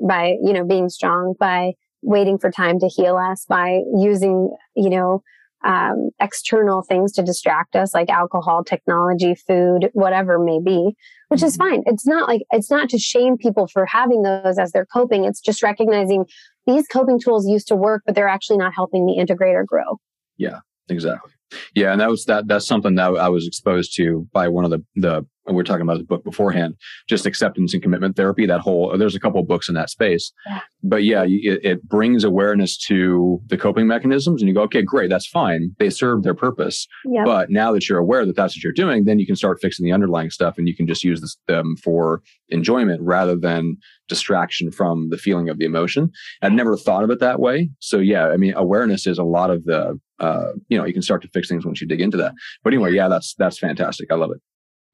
by, 0.05 0.35
you 0.43 0.53
know, 0.53 0.65
being 0.65 0.89
strong, 0.89 1.33
by 1.39 1.73
waiting 2.01 2.37
for 2.37 2.51
time 2.51 2.79
to 2.79 2.87
heal 2.87 3.15
us, 3.17 3.45
by 3.47 3.81
using, 3.97 4.55
you 4.75 4.89
know, 4.89 5.21
um, 5.65 6.09
external 6.19 6.81
things 6.81 7.13
to 7.13 7.23
distract 7.23 7.73
us, 7.75 7.93
like 7.93 8.09
alcohol, 8.09 8.65
technology, 8.65 9.33
food, 9.33 9.89
whatever 9.93 10.33
it 10.33 10.43
may 10.43 10.59
be, 10.59 10.93
which 11.29 11.41
is 11.41 11.55
Mhm. 11.55 11.59
fine. 11.59 11.83
It's 11.85 12.05
not 12.05 12.27
like, 12.27 12.41
it's 12.51 12.69
not 12.69 12.89
to 12.89 12.97
shame 12.97 13.37
people 13.37 13.67
for 13.67 13.85
having 13.85 14.23
those 14.23 14.59
as 14.59 14.73
they're 14.73 14.85
coping. 14.85 15.23
It's 15.23 15.39
just 15.39 15.63
recognizing 15.63 16.25
these 16.67 16.85
coping 16.87 17.17
tools 17.17 17.47
used 17.47 17.69
to 17.69 17.77
work, 17.77 18.03
but 18.05 18.13
they're 18.13 18.27
actually 18.27 18.57
not 18.57 18.73
helping 18.73 19.05
me 19.05 19.17
integrate 19.17 19.55
or 19.55 19.63
grow. 19.63 19.99
Yeah, 20.37 20.59
exactly. 20.89 21.31
Yeah, 21.75 21.91
and 21.93 22.01
that 22.01 22.09
was 22.09 22.25
that. 22.25 22.47
That's 22.47 22.65
something 22.67 22.95
that 22.95 23.15
I 23.15 23.29
was 23.29 23.47
exposed 23.47 23.95
to 23.97 24.27
by 24.33 24.49
one 24.49 24.65
of 24.65 24.71
the 24.71 24.83
the. 24.95 25.25
We 25.45 25.53
were 25.53 25.63
talking 25.63 25.81
about 25.81 25.97
the 25.97 26.05
book 26.05 26.23
beforehand, 26.23 26.75
just 27.09 27.25
acceptance 27.25 27.73
and 27.73 27.83
commitment 27.83 28.15
therapy. 28.15 28.45
That 28.45 28.61
whole 28.61 28.97
there's 28.97 29.15
a 29.15 29.19
couple 29.19 29.41
of 29.41 29.47
books 29.47 29.67
in 29.67 29.75
that 29.75 29.89
space, 29.89 30.31
Yeah. 30.47 30.61
but 30.81 31.03
yeah, 31.03 31.23
it, 31.27 31.59
it 31.63 31.83
brings 31.83 32.23
awareness 32.23 32.77
to 32.87 33.41
the 33.47 33.57
coping 33.57 33.85
mechanisms, 33.87 34.41
and 34.41 34.47
you 34.47 34.55
go, 34.55 34.61
okay, 34.63 34.81
great, 34.81 35.09
that's 35.09 35.27
fine. 35.27 35.75
They 35.79 35.89
serve 35.89 36.23
their 36.23 36.33
purpose, 36.33 36.87
but 37.25 37.49
now 37.49 37.73
that 37.73 37.89
you're 37.89 37.99
aware 37.99 38.25
that 38.25 38.35
that's 38.37 38.55
what 38.55 38.63
you're 38.63 38.71
doing, 38.73 39.03
then 39.03 39.19
you 39.19 39.25
can 39.25 39.35
start 39.35 39.59
fixing 39.61 39.85
the 39.85 39.91
underlying 39.91 40.29
stuff, 40.29 40.57
and 40.57 40.67
you 40.67 40.75
can 40.75 40.87
just 40.87 41.03
use 41.03 41.19
this, 41.19 41.35
them 41.47 41.75
for 41.83 42.21
enjoyment 42.49 43.01
rather 43.01 43.35
than 43.35 43.75
distraction 44.07 44.71
from 44.71 45.09
the 45.09 45.17
feeling 45.17 45.49
of 45.49 45.57
the 45.57 45.65
emotion. 45.65 46.09
I'd 46.41 46.53
never 46.53 46.77
thought 46.77 47.03
of 47.03 47.09
it 47.09 47.19
that 47.19 47.39
way. 47.39 47.69
So 47.79 47.97
yeah, 47.97 48.27
I 48.29 48.37
mean, 48.37 48.53
awareness 48.55 49.07
is 49.07 49.17
a 49.17 49.23
lot 49.23 49.49
of 49.49 49.63
the, 49.65 49.99
uh, 50.19 50.51
you 50.69 50.77
know, 50.77 50.85
you 50.85 50.93
can 50.93 51.01
start 51.01 51.21
to 51.23 51.27
fix 51.33 51.49
things 51.49 51.65
once 51.65 51.81
you 51.81 51.87
dig 51.87 51.99
into 52.01 52.17
that. 52.17 52.33
But 52.63 52.73
anyway, 52.73 52.93
yeah, 52.93 53.07
that's 53.07 53.33
that's 53.37 53.57
fantastic. 53.57 54.11
I 54.11 54.15
love 54.15 54.31
it. 54.31 54.41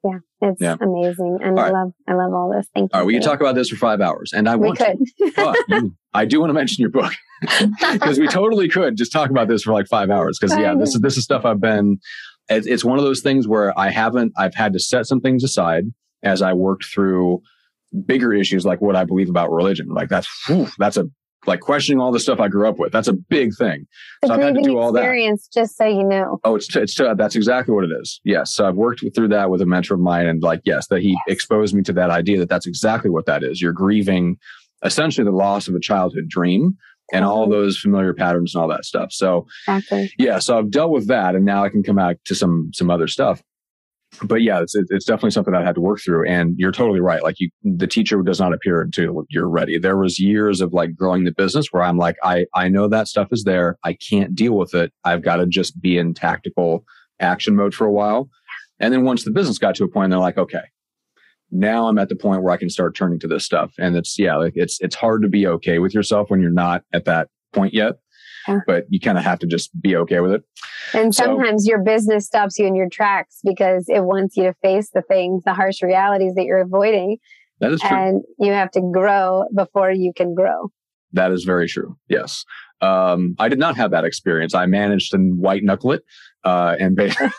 Yeah, 0.04 0.20
it's 0.42 0.62
Yeah. 0.62 0.76
amazing. 0.80 1.40
And 1.44 1.58
All 1.58 1.60
I 1.60 1.64
right. 1.64 1.74
love, 1.74 1.92
I 2.08 2.14
love 2.14 2.34
all 2.34 2.54
this. 2.56 2.68
Thank 2.74 2.92
you. 2.92 2.96
All 2.98 3.02
right, 3.02 3.08
we 3.08 3.14
can 3.14 3.22
talk 3.22 3.42
about 3.42 3.56
this 3.56 3.70
for 3.70 3.76
five 3.76 4.00
hours, 4.02 4.32
and 4.34 4.48
I. 4.48 4.56
We 4.56 4.68
want 4.68 4.80
to, 4.80 4.98
could. 5.20 5.36
but 5.36 5.58
you, 5.68 5.96
I 6.14 6.26
do 6.26 6.40
want 6.40 6.50
to 6.50 6.54
mention 6.54 6.82
your 6.82 6.90
book 6.92 7.14
because 7.92 8.18
we 8.20 8.28
totally 8.28 8.70
could 8.70 8.96
just 8.98 9.12
talk 9.12 9.30
about 9.30 9.48
this 9.48 9.64
for 9.64 9.74
like 9.74 9.88
five 9.88 10.10
hours. 10.10 10.40
Because 10.40 10.58
yeah, 10.58 10.74
this 10.76 10.96
is 10.96 11.02
this 11.02 11.18
is 11.18 11.24
stuff 11.24 11.44
I've 11.46 11.60
been 11.62 12.00
it's, 12.50 12.68
it's 12.68 12.84
one 12.84 12.98
of 12.98 13.06
those 13.06 13.22
things 13.22 13.48
where 13.48 13.78
I 13.78 13.90
haven't, 13.90 14.34
I've 14.38 14.56
had 14.56 14.74
to 14.74 14.80
set 14.80 15.06
some 15.06 15.22
things 15.22 15.44
aside 15.44 15.86
as 16.24 16.42
I 16.42 16.54
worked 16.54 16.86
through 16.86 17.42
bigger 18.06 18.34
issues 18.34 18.66
like 18.66 18.82
what 18.82 18.96
I 18.96 19.06
believe 19.06 19.30
about 19.30 19.52
religion. 19.52 19.88
Like 19.90 20.10
that's, 20.10 20.28
whew, 20.48 20.68
that's 20.78 20.98
a, 20.98 21.06
like 21.48 21.62
questioning 21.62 22.00
all 22.02 22.12
the 22.12 22.20
stuff 22.20 22.40
I 22.40 22.48
grew 22.50 22.68
up 22.68 22.80
with. 22.80 22.92
That's 22.92 23.08
a 23.08 23.14
big 23.14 23.56
thing. 23.58 23.88
The 24.22 24.28
so 24.28 24.34
I've 24.34 24.42
had 24.42 24.56
to 24.56 24.62
do 24.62 24.78
all 24.78 24.92
that. 24.92 25.00
experience, 25.00 25.48
just 25.54 25.78
so 25.78 25.86
you 25.86 26.04
know. 26.04 26.40
Oh, 26.44 26.56
it's, 26.56 26.76
it's, 26.76 27.00
uh, 27.00 27.14
that's 27.14 27.36
exactly 27.36 27.74
what 27.74 27.86
it 27.86 27.92
is. 28.02 28.20
Yes. 28.26 28.54
So 28.54 28.68
I've 28.68 28.76
worked 28.76 29.04
through 29.16 29.30
that 29.30 29.50
with 29.50 29.62
a 29.62 29.66
mentor 29.66 29.94
of 29.96 30.00
mine 30.02 30.28
and 30.28 30.42
like, 30.44 30.62
yes, 30.66 30.88
that 30.88 31.02
he 31.02 31.10
Yes. 31.10 31.18
exposed 31.28 31.74
me 31.74 31.82
to 31.84 31.94
that 31.94 32.10
idea 32.10 32.40
that 32.40 32.50
that's 32.50 32.68
exactly 32.68 33.10
what 33.10 33.26
that 33.28 33.44
is. 33.44 33.62
You're 33.62 33.74
grieving 33.74 34.38
essentially 34.84 35.26
the 35.26 35.32
loss 35.32 35.68
of 35.68 35.76
a 35.76 35.80
childhood 35.80 36.28
dream 36.28 36.78
and 37.12 37.26
all 37.26 37.50
those 37.50 37.78
familiar 37.80 38.14
patterns 38.14 38.54
and 38.54 38.62
all 38.62 38.68
that 38.70 38.86
stuff. 38.86 39.12
So 39.12 39.48
Exactly. 39.68 40.12
yeah, 40.20 40.40
so 40.40 40.58
I've 40.60 40.70
dealt 40.72 40.92
with 40.92 41.08
that, 41.08 41.36
and 41.36 41.44
now 41.46 41.64
I 41.64 41.70
can 41.70 41.82
come 41.84 41.96
back 41.96 42.18
to 42.26 42.36
some 42.36 42.70
some 42.74 42.90
other 42.92 43.08
stuff. 43.08 43.42
But 44.24 44.42
yeah, 44.42 44.62
it's 44.62 44.76
it's 44.76 45.06
definitely 45.06 45.32
something 45.32 45.54
I 45.54 45.64
had 45.64 45.76
to 45.76 45.82
work 45.82 46.00
through. 46.04 46.28
And 46.28 46.56
you're 46.58 46.72
totally 46.72 47.00
right. 47.00 47.24
Like 47.24 47.40
you, 47.40 47.50
the 47.64 47.88
teacher 47.88 48.22
does 48.22 48.40
not 48.40 48.54
appear 48.54 48.82
until 48.82 49.24
you're 49.30 49.48
ready. 49.48 49.78
There 49.78 49.98
was 49.98 50.20
years 50.20 50.62
of 50.62 50.74
like 50.74 50.96
growing 50.96 51.24
the 51.24 51.32
business 51.32 51.68
where 51.72 51.84
I'm 51.84 51.98
like, 51.98 52.18
I 52.24 52.46
I 52.54 52.70
know 52.70 52.88
that 52.88 53.08
stuff 53.08 53.30
is 53.32 53.44
there. 53.44 53.78
I 53.84 53.94
can't 53.94 54.36
deal 54.36 54.54
with 54.54 54.74
it. 54.74 54.92
I've 55.04 55.24
got 55.24 55.38
to 55.38 55.46
just 55.46 55.80
be 55.80 55.98
in 55.98 56.14
tactical 56.14 56.84
action 57.20 57.56
mode 57.56 57.74
for 57.74 57.86
a 57.86 57.92
while. 57.92 58.30
And 58.80 58.94
then 58.94 59.04
once 59.04 59.24
the 59.24 59.32
business 59.32 59.58
got 59.58 59.76
to 59.76 59.84
a 59.84 59.90
point, 59.90 60.10
they're 60.10 60.20
like, 60.20 60.38
okay, 60.38 60.64
now 61.52 61.88
I'm 61.88 61.98
at 61.98 62.10
the 62.10 62.16
point 62.16 62.44
where 62.44 62.54
I 62.54 62.58
can 62.58 62.70
start 62.70 62.96
turning 62.96 63.20
to 63.20 63.28
this 63.28 63.46
stuff. 63.46 63.74
And 63.78 63.96
it's 63.96 64.18
yeah, 64.18 64.36
like 64.36 64.54
it's 64.56 64.80
it's 64.82 64.96
hard 64.96 65.22
to 65.22 65.30
be 65.30 65.48
okay 65.48 65.80
with 65.80 65.94
yourself 65.94 66.30
when 66.30 66.42
you're 66.42 66.52
not 66.52 66.84
at 66.94 67.06
that 67.06 67.28
point 67.54 67.74
yet. 67.74 67.96
Yeah. 68.48 68.60
But 68.66 68.86
you 68.90 69.00
kind 69.00 69.18
of 69.18 69.24
have 69.24 69.40
to 69.40 69.48
just 69.48 69.70
be 69.82 69.96
okay 69.98 70.20
with 70.20 70.32
it. 70.32 70.44
And 70.94 71.14
So- 71.14 71.24
sometimes 71.26 71.68
your 71.68 71.80
business 71.84 72.26
stops 72.26 72.58
you 72.58 72.66
in 72.66 72.76
your 72.76 72.90
tracks 72.90 73.40
because 73.44 73.86
it 73.90 74.04
wants 74.06 74.38
you 74.38 74.44
to 74.44 74.54
face 74.62 74.90
the 74.94 75.02
things, 75.02 75.44
the 75.44 75.54
harsh 75.54 75.82
realities 75.82 76.34
that 76.36 76.46
you're 76.46 76.62
avoiding. 76.62 77.18
That 77.60 77.72
is 77.74 77.82
true. 77.82 77.90
And 77.98 78.24
you 78.40 78.52
have 78.54 78.72
to 78.72 78.82
grow 78.94 79.44
before 79.56 79.92
you 79.92 80.14
can 80.16 80.34
grow. 80.34 80.72
That 81.14 81.32
is 81.32 81.44
very 81.44 81.68
true. 81.68 81.98
Yes. 82.08 82.46
Um, 82.82 83.36
I 83.40 83.50
did 83.50 83.60
not 83.60 83.76
have 83.76 83.92
that 83.92 84.06
experience. 84.06 84.54
I 84.56 84.66
managed 84.68 85.12
to 85.12 85.18
white 85.18 85.64
knuckle 85.64 85.92
it. 85.92 86.04
Uh, 86.46 86.76
and, 86.80 86.96
ba- 86.96 87.12
and 87.20 87.32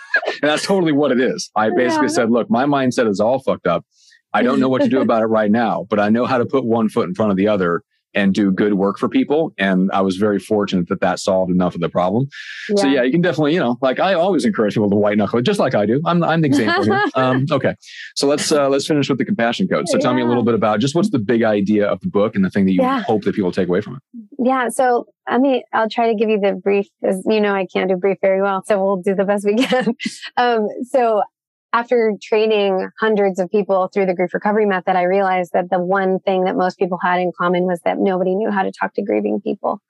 that's 0.43 0.67
totally 0.67 0.93
what 0.93 1.13
it 1.13 1.21
is. 1.21 1.51
I 1.57 1.71
basically 1.71 2.09
Yeah. 2.09 2.15
said, 2.15 2.31
look, 2.31 2.51
my 2.51 2.65
mindset 2.67 3.09
is 3.09 3.21
all 3.21 3.39
fucked 3.39 3.67
up. 3.67 3.87
I 4.35 4.43
don't 4.43 4.61
know 4.61 4.69
what 4.69 4.83
to 4.83 4.89
do 4.89 5.01
about 5.01 5.23
it 5.23 5.27
right 5.27 5.51
now, 5.51 5.87
but 5.89 5.99
I 5.99 6.09
know 6.11 6.25
how 6.27 6.39
to 6.39 6.47
put 6.47 6.65
one 6.65 6.89
foot 6.89 7.09
in 7.09 7.15
front 7.15 7.31
of 7.33 7.37
the 7.37 7.49
other 7.49 7.83
and 8.15 8.35
do 8.35 8.51
good 8.51 8.75
work 8.75 8.99
for 8.99 9.09
people. 9.09 9.53
And 9.59 9.91
I 9.93 10.01
was 10.01 10.17
very 10.17 10.39
fortunate 10.39 10.89
that 10.89 11.01
that 11.01 11.19
solved 11.19 11.51
enough 11.51 11.75
of 11.75 11.81
the 11.81 11.89
problem. 11.89 12.29
So 12.77 12.87
yeah, 12.87 13.03
you 13.03 13.13
can 13.13 13.21
definitely, 13.21 13.55
you 13.55 13.61
know, 13.61 13.79
like 13.81 14.01
I 14.01 14.15
always 14.15 14.45
encourage 14.45 14.75
people 14.75 14.91
to 14.91 14.97
white 14.97 15.17
knuckle 15.19 15.39
it, 15.39 15.43
just 15.43 15.61
like 15.61 15.75
I 15.75 15.87
do. 15.87 16.01
I'm, 16.05 16.23
I'm 16.23 16.41
the 16.41 16.47
example 16.49 16.85
here. 16.85 17.01
Um, 17.17 17.45
okay, 17.51 17.75
so 18.15 18.27
let's 18.27 18.51
uh, 18.53 18.69
let's 18.69 18.87
finish 18.87 19.09
with 19.09 19.19
the 19.19 19.25
compassion 19.25 19.69
code. 19.69 19.89
So 19.89 19.99
tell 19.99 20.15
me 20.15 20.23
a 20.23 20.27
little 20.27 20.45
bit 20.45 20.55
about 20.55 20.81
just 20.81 20.95
what's 20.95 21.11
the 21.11 21.19
big 21.19 21.43
idea 21.43 21.87
of 21.87 22.01
the 22.01 22.09
book 22.09 22.35
and 22.35 22.45
the 22.45 22.51
thing 22.51 22.65
that 22.67 22.73
you 22.73 22.83
Yeah. 22.83 23.03
hope 23.03 23.23
that 23.25 23.35
people 23.35 23.53
take 23.53 23.69
away 23.69 23.81
from 23.81 23.97
it. 23.97 24.03
Yeah. 24.39 24.69
So 24.69 25.07
I 25.27 25.39
mean, 25.39 25.63
I'll 25.73 25.89
try 25.89 26.09
to 26.09 26.15
give 26.15 26.29
you 26.31 26.41
the 26.41 26.53
brief 26.55 26.87
because 27.01 27.25
you 27.29 27.41
know 27.41 27.55
I 27.55 27.67
can't 27.67 27.89
do 27.91 27.97
brief 27.97 28.19
very 28.23 28.41
well. 28.43 28.63
So 28.67 28.83
we'll 28.83 29.03
do 29.03 29.15
the 29.15 29.25
best 29.25 29.45
we 29.45 29.57
can. 29.57 29.95
um, 30.37 30.69
so 30.89 31.23
after 31.73 32.13
training 32.23 32.89
hundreds 33.01 33.39
of 33.39 33.51
people 33.51 33.89
through 33.93 34.07
the 34.07 34.15
grief 34.15 34.35
recovery 34.35 34.67
method, 34.67 34.97
I 34.97 35.03
realized 35.03 35.53
that 35.53 35.71
the 35.71 35.79
one 35.81 36.19
thing 36.21 36.45
that 36.45 36.57
most 36.57 36.79
people 36.79 36.99
had 37.03 37.21
in 37.21 37.31
common 37.37 37.65
was 37.65 37.81
that 37.85 37.99
nobody 37.99 38.35
knew 38.35 38.51
how 38.51 38.63
to 38.63 38.73
talk 38.73 38.95
to 38.95 39.03
grieving 39.03 39.41
people, 39.41 39.81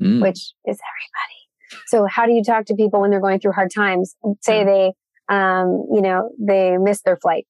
Mm. 0.00 0.22
which 0.22 0.54
is 0.66 0.78
everybody. 0.80 1.82
So 1.86 2.06
how 2.06 2.26
do 2.26 2.32
you 2.32 2.42
talk 2.42 2.66
to 2.66 2.74
people 2.74 3.00
when 3.00 3.10
they're 3.10 3.20
going 3.20 3.40
through 3.40 3.52
hard 3.52 3.70
times? 3.74 4.16
Say 4.40 4.64
they, 4.64 4.92
um, 5.28 5.86
you 5.92 6.00
know, 6.02 6.30
they 6.38 6.76
miss 6.78 7.02
their 7.02 7.16
flight. 7.16 7.46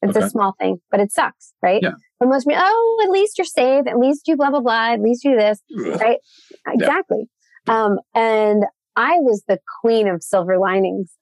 It's 0.00 0.16
Okay. 0.16 0.26
a 0.26 0.30
small 0.30 0.54
thing, 0.60 0.80
but 0.90 0.98
it 1.00 1.12
sucks, 1.12 1.52
right? 1.62 1.80
Yeah. 1.82 1.92
But 2.18 2.28
most 2.28 2.46
people, 2.46 2.62
oh, 2.64 3.00
at 3.04 3.10
least 3.10 3.38
you're 3.38 3.44
safe. 3.44 3.86
At 3.86 3.98
least 3.98 4.26
you 4.26 4.36
blah, 4.36 4.50
blah, 4.50 4.60
blah. 4.60 4.92
At 4.92 5.00
least 5.00 5.24
you 5.24 5.36
this. 5.36 5.60
Right? 5.76 6.18
Exactly. 6.66 7.28
Um, 7.68 7.98
and 8.14 8.64
I 8.96 9.18
was 9.20 9.44
the 9.46 9.58
queen 9.80 10.08
of 10.08 10.22
silver 10.22 10.58
linings. 10.58 11.12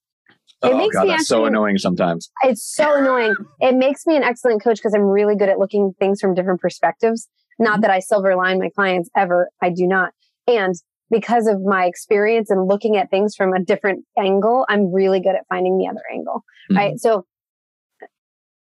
It 0.62 0.72
oh 0.72 0.76
makes 0.76 0.94
god, 0.94 1.04
me 1.04 1.10
that's 1.10 1.26
so 1.26 1.46
annoying 1.46 1.78
sometimes. 1.78 2.30
It's 2.42 2.62
so 2.64 2.96
annoying. 2.98 3.34
It 3.60 3.74
makes 3.76 4.06
me 4.06 4.16
an 4.16 4.22
excellent 4.22 4.62
coach 4.62 4.76
because 4.76 4.92
I'm 4.94 5.02
really 5.04 5.34
good 5.34 5.48
at 5.48 5.58
looking 5.58 5.94
things 5.98 6.20
from 6.20 6.34
different 6.34 6.60
perspectives. 6.60 7.28
Not 7.58 7.74
Mm-hmm. 7.74 7.80
that 7.82 7.90
I 7.90 7.98
silver 8.00 8.36
line 8.36 8.58
my 8.58 8.68
clients 8.74 9.08
ever. 9.16 9.48
I 9.62 9.70
do 9.70 9.86
not. 9.86 10.12
And 10.46 10.74
because 11.10 11.46
of 11.46 11.60
my 11.62 11.84
experience 11.86 12.50
and 12.50 12.66
looking 12.68 12.96
at 12.96 13.10
things 13.10 13.34
from 13.34 13.52
a 13.54 13.58
different 13.62 14.04
angle, 14.18 14.64
I'm 14.68 14.92
really 14.92 15.20
good 15.20 15.34
at 15.34 15.46
finding 15.48 15.76
the 15.78 15.86
other 15.88 16.02
angle. 16.12 16.44
Mhm. 16.70 16.76
Right. 16.76 16.98
So 16.98 17.24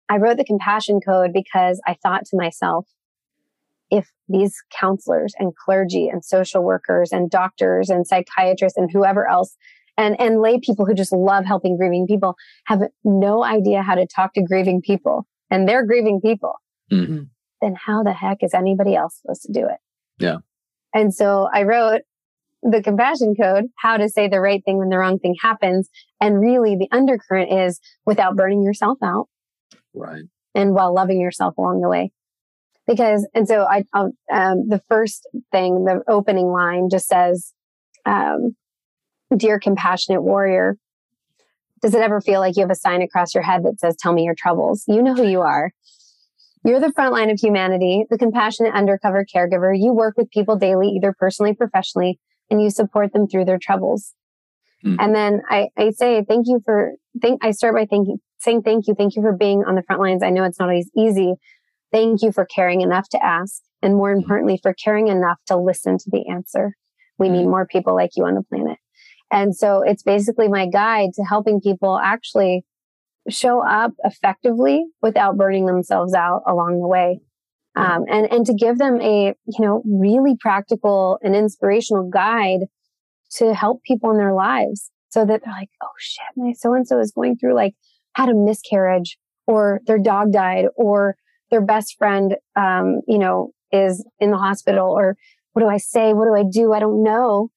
I 0.09 0.17
wrote 0.17 0.37
the 0.37 0.43
compassion 0.43 0.99
code 0.99 1.31
because 1.33 1.81
I 1.87 1.95
thought 2.01 2.25
to 2.25 2.37
myself, 2.37 2.85
if 3.89 4.09
these 4.27 4.55
counselors 4.77 5.33
and 5.37 5.53
clergy 5.55 6.07
and 6.07 6.23
social 6.23 6.63
workers 6.63 7.11
and 7.11 7.29
doctors 7.29 7.89
and 7.89 8.07
psychiatrists 8.07 8.77
and 8.77 8.89
whoever 8.91 9.27
else 9.27 9.55
and, 9.97 10.19
and 10.19 10.41
lay 10.41 10.59
people 10.59 10.85
who 10.85 10.93
just 10.93 11.11
love 11.11 11.45
helping 11.45 11.77
grieving 11.77 12.07
people 12.07 12.35
have 12.65 12.81
no 13.03 13.43
idea 13.43 13.81
how 13.81 13.95
to 13.95 14.05
talk 14.07 14.33
to 14.33 14.41
grieving 14.41 14.81
people 14.81 15.25
and 15.49 15.67
they're 15.67 15.85
grieving 15.85 16.21
people, 16.21 16.53
Mhm. 16.91 17.29
then 17.61 17.75
how 17.75 18.03
the 18.03 18.13
heck 18.13 18.41
is 18.41 18.53
anybody 18.53 18.95
else 18.95 19.19
supposed 19.21 19.43
to 19.43 19.51
do 19.51 19.65
it? 19.67 19.77
Yeah. 20.17 20.37
And 20.93 21.13
so 21.13 21.47
I 21.53 21.63
wrote 21.63 22.01
the 22.63 22.81
compassion 22.83 23.33
code, 23.35 23.65
how 23.77 23.97
to 23.97 24.07
say 24.07 24.27
the 24.27 24.39
right 24.39 24.63
thing 24.63 24.77
when 24.77 24.89
the 24.89 24.97
wrong 24.97 25.17
thing 25.19 25.35
happens. 25.41 25.89
And 26.19 26.39
really 26.39 26.75
the 26.75 26.87
undercurrent 26.91 27.51
is 27.51 27.79
without 28.05 28.35
burning 28.35 28.61
yourself 28.63 28.97
out 29.03 29.27
Right. 29.93 30.23
and 30.53 30.73
while 30.75 30.93
loving 30.93 31.19
yourself 31.19 31.57
along 31.57 31.81
the 31.81 31.89
way. 31.89 32.11
Because, 32.87 33.27
and 33.33 33.47
so 33.47 33.63
I, 33.63 33.83
I'll, 33.93 34.11
um, 34.31 34.67
the 34.67 34.81
first 34.89 35.27
thing, 35.51 35.85
the 35.85 36.01
opening 36.07 36.47
line 36.47 36.89
just 36.89 37.07
says, 37.07 37.53
um, 38.05 38.55
dear 39.35 39.59
compassionate 39.59 40.23
warrior, 40.23 40.77
does 41.81 41.95
it 41.95 42.01
ever 42.01 42.21
feel 42.21 42.39
like 42.39 42.55
you 42.55 42.61
have 42.61 42.71
a 42.71 42.75
sign 42.75 43.01
across 43.01 43.33
your 43.33 43.43
head 43.43 43.63
that 43.63 43.79
says, 43.79 43.95
tell 43.97 44.13
me 44.13 44.23
your 44.23 44.35
troubles? 44.37 44.83
You 44.87 45.01
know 45.01 45.15
who 45.15 45.27
you 45.27 45.41
are. 45.41 45.71
You're 46.63 46.79
the 46.79 46.91
front 46.91 47.11
line 47.13 47.31
of 47.31 47.39
humanity, 47.39 48.05
the 48.09 48.19
compassionate 48.19 48.75
undercover 48.75 49.25
caregiver. 49.25 49.73
You 49.75 49.93
work 49.93 50.15
with 50.15 50.29
people 50.29 50.57
daily, 50.57 50.89
either 50.89 51.13
personally, 51.17 51.55
professionally, 51.55 52.19
and 52.51 52.61
you 52.61 52.69
support 52.69 53.13
them 53.13 53.27
through 53.27 53.45
their 53.45 53.57
troubles. 53.57 54.13
Hmm. 54.83 54.97
And 54.99 55.15
then 55.15 55.41
I, 55.49 55.69
I 55.75 55.89
say, 55.89 56.23
thank 56.27 56.45
you 56.47 56.61
for, 56.63 56.93
thank, 57.19 57.43
I 57.43 57.49
start 57.51 57.73
by 57.73 57.87
thanking, 57.87 58.17
saying 58.39 58.61
thank 58.61 58.87
you. 58.87 58.93
Thank 58.93 59.15
you 59.15 59.23
for 59.23 59.33
being 59.33 59.63
on 59.65 59.73
the 59.73 59.81
front 59.81 60.01
lines. 60.01 60.21
I 60.21 60.29
know 60.29 60.43
it's 60.43 60.59
not 60.59 60.69
always 60.69 60.91
easy. 60.95 61.33
Thank 61.91 62.21
you 62.21 62.31
for 62.31 62.45
caring 62.45 62.81
enough 62.81 63.09
to 63.09 63.25
ask. 63.25 63.61
And 63.81 63.95
more 63.95 64.11
importantly, 64.11 64.59
for 64.61 64.75
caring 64.75 65.07
enough 65.07 65.39
to 65.47 65.57
listen 65.57 65.97
to 65.97 66.09
the 66.11 66.29
answer. 66.29 66.75
We 67.17 67.29
need 67.29 67.45
more 67.45 67.65
people 67.65 67.95
like 67.95 68.11
you 68.15 68.25
on 68.25 68.35
the 68.35 68.43
planet. 68.43 68.77
And 69.31 69.55
so 69.55 69.81
it's 69.81 70.03
basically 70.03 70.47
my 70.47 70.67
guide 70.67 71.11
to 71.15 71.23
helping 71.23 71.61
people 71.61 71.97
actually 71.97 72.65
show 73.29 73.65
up 73.65 73.93
effectively 74.03 74.85
without 75.01 75.37
burning 75.37 75.65
themselves 75.65 76.13
out 76.13 76.41
along 76.47 76.81
the 76.81 76.87
way. 76.87 77.21
Um, 77.75 78.03
and, 78.09 78.29
and 78.29 78.45
to 78.47 78.53
give 78.53 78.77
them 78.77 78.99
a, 78.99 79.33
you 79.45 79.59
know, 79.65 79.81
really 79.85 80.35
practical 80.37 81.17
and 81.23 81.35
inspirational 81.35 82.09
guide 82.09 82.61
to 83.37 83.53
help 83.53 83.81
people 83.83 84.11
in 84.11 84.17
their 84.17 84.33
lives 84.33 84.91
so 85.09 85.25
that 85.25 85.41
they're 85.45 85.53
like, 85.53 85.69
oh 85.81 85.87
shit, 85.97 86.25
my 86.35 86.51
so 86.51 86.73
and 86.73 86.85
so 86.85 86.99
is 86.99 87.13
going 87.13 87.37
through 87.37 87.55
like 87.55 87.73
had 88.15 88.27
a 88.27 88.33
miscarriage 88.33 89.17
or 89.47 89.79
their 89.85 89.99
dog 89.99 90.33
died 90.33 90.65
or 90.75 91.15
their 91.49 91.61
best 91.61 91.95
friend, 91.97 92.35
um, 92.57 93.01
you 93.07 93.17
know, 93.17 93.51
is 93.71 94.05
in 94.19 94.31
the 94.31 94.37
hospital 94.37 94.89
or 94.91 95.15
what 95.53 95.61
do 95.61 95.69
I 95.69 95.77
say? 95.77 96.13
What 96.13 96.25
do 96.25 96.35
I 96.35 96.43
do? 96.49 96.73
I 96.73 96.79
don't 96.79 97.03
know. 97.03 97.49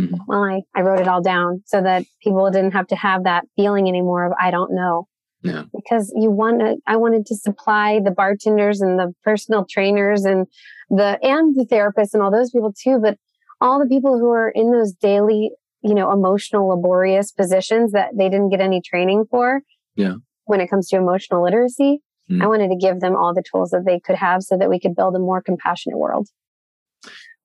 Mhm. 0.00 0.18
Well, 0.26 0.44
I, 0.44 0.62
I 0.74 0.82
wrote 0.82 1.00
it 1.00 1.08
all 1.08 1.22
down 1.22 1.62
so 1.66 1.82
that 1.82 2.04
people 2.22 2.50
didn't 2.50 2.72
have 2.72 2.86
to 2.88 2.96
have 2.96 3.24
that 3.24 3.44
feeling 3.56 3.88
anymore 3.88 4.26
of 4.26 4.32
I 4.40 4.50
don't 4.50 4.72
know. 4.74 5.06
Yeah. 5.42 5.64
Because 5.74 6.12
you 6.16 6.30
want 6.30 6.60
to, 6.60 6.76
I 6.86 6.96
wanted 6.96 7.26
to 7.26 7.34
supply 7.34 8.00
the 8.04 8.10
bartenders 8.10 8.80
and 8.80 8.98
the 8.98 9.12
personal 9.24 9.64
trainers 9.64 10.24
and 10.24 10.46
the, 10.90 11.18
and 11.22 11.56
the 11.56 11.64
therapists 11.64 12.12
and 12.12 12.22
all 12.22 12.30
those 12.30 12.50
people 12.50 12.72
too. 12.72 12.98
But 13.00 13.16
all 13.60 13.78
the 13.78 13.86
people 13.86 14.18
who 14.18 14.30
are 14.30 14.50
in 14.50 14.70
those 14.70 14.92
daily, 14.92 15.50
you 15.82 15.94
know, 15.94 16.12
emotional, 16.12 16.68
laborious 16.68 17.32
positions 17.32 17.92
that 17.92 18.10
they 18.16 18.28
didn't 18.28 18.50
get 18.50 18.60
any 18.60 18.82
training 18.82 19.24
for. 19.30 19.62
Yeah. 19.96 20.14
When 20.44 20.60
it 20.60 20.68
comes 20.68 20.88
to 20.88 20.96
emotional 20.96 21.42
literacy, 21.42 22.00
Mm. 22.30 22.42
I 22.42 22.46
wanted 22.46 22.68
to 22.68 22.76
give 22.76 23.00
them 23.00 23.16
all 23.16 23.34
the 23.34 23.42
tools 23.42 23.70
that 23.70 23.84
they 23.84 23.98
could 23.98 24.16
have 24.16 24.42
so 24.42 24.56
that 24.56 24.70
we 24.70 24.78
could 24.78 24.94
build 24.94 25.16
a 25.16 25.18
more 25.18 25.42
compassionate 25.42 25.98
world. 25.98 26.28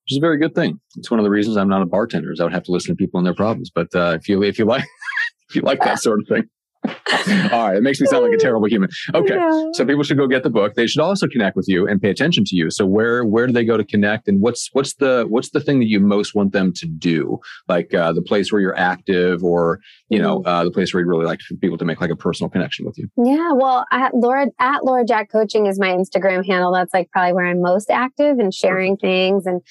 Which 0.06 0.14
is 0.14 0.18
a 0.18 0.22
very 0.22 0.38
good 0.38 0.54
thing. 0.54 0.80
It's 0.98 1.10
one 1.10 1.20
of 1.20 1.24
the 1.24 1.30
reasons 1.32 1.58
I'm 1.58 1.70
not 1.70 1.82
a 1.82 1.86
bartender 1.86 2.32
is 2.32 2.40
I 2.40 2.44
would 2.44 2.54
have 2.54 2.64
to 2.64 2.72
listen 2.72 2.96
to 2.96 2.98
people 2.98 3.18
and 3.18 3.26
their 3.26 3.34
problems. 3.34 3.72
But 3.74 3.88
uh, 3.96 4.18
if 4.20 4.30
you 4.30 4.44
if 4.44 4.60
you 4.60 4.66
like 4.66 4.84
if 5.50 5.56
you 5.56 5.62
like 5.62 5.82
that 5.82 6.00
sort 6.00 6.20
of 6.20 6.28
thing, 6.28 6.44
All 7.52 7.68
right, 7.68 7.78
it 7.78 7.82
makes 7.82 8.00
me 8.00 8.06
sound 8.06 8.24
like 8.26 8.34
a 8.34 8.38
terrible 8.38 8.68
human. 8.68 8.90
Okay, 9.14 9.34
Yeah. 9.34 9.64
so 9.74 9.86
people 9.86 10.04
should 10.04 10.18
go 10.18 10.28
get 10.28 10.44
the 10.44 10.52
book. 10.52 10.76
They 10.76 10.86
should 10.86 11.02
also 11.02 11.28
connect 11.28 11.56
with 11.56 11.66
you 11.68 11.88
and 11.88 12.00
pay 12.00 12.12
attention 12.12 12.44
to 12.46 12.56
you. 12.56 12.70
So 12.70 12.86
where 12.86 13.26
where 13.26 13.48
do 13.48 13.54
they 13.54 13.66
go 13.66 13.76
to 13.78 13.84
connect? 13.84 14.28
And 14.28 14.40
what's 14.42 14.70
what's 14.74 14.94
the 14.96 15.26
what's 15.28 15.50
the 15.50 15.60
thing 15.60 15.80
that 15.80 15.88
you 15.88 16.00
most 16.00 16.36
want 16.36 16.52
them 16.54 16.72
to 16.74 16.86
do? 16.86 17.40
Like 17.68 17.94
uh, 17.96 18.14
the 18.14 18.22
place 18.22 18.52
where 18.52 18.62
you're 18.62 18.78
active, 18.78 19.44
or 19.44 19.80
you 20.10 20.22
know 20.22 20.44
uh, 20.44 20.64
the 20.64 20.70
place 20.72 20.94
where 20.94 21.02
you'd 21.02 21.10
really 21.10 21.26
like 21.26 21.40
for 21.42 21.56
people 21.56 21.78
to 21.80 21.86
make 21.86 22.02
like 22.02 22.12
a 22.12 22.16
personal 22.16 22.50
connection 22.52 22.86
with 22.86 22.98
you. 23.00 23.08
Yeah, 23.18 23.52
well, 23.54 23.86
at 23.92 24.14
Laura 24.14 24.48
at 24.60 24.84
Laura 24.86 25.06
Jack 25.06 25.32
Coaching 25.32 25.66
is 25.66 25.80
my 25.80 25.90
Instagram 25.90 26.46
handle. 26.46 26.72
That's 26.72 26.94
like 26.94 27.10
probably 27.10 27.34
where 27.34 27.48
I'm 27.48 27.62
most 27.64 27.90
active 27.90 28.38
and 28.38 28.54
sharing 28.54 28.96
things 28.98 29.48
and 29.48 29.62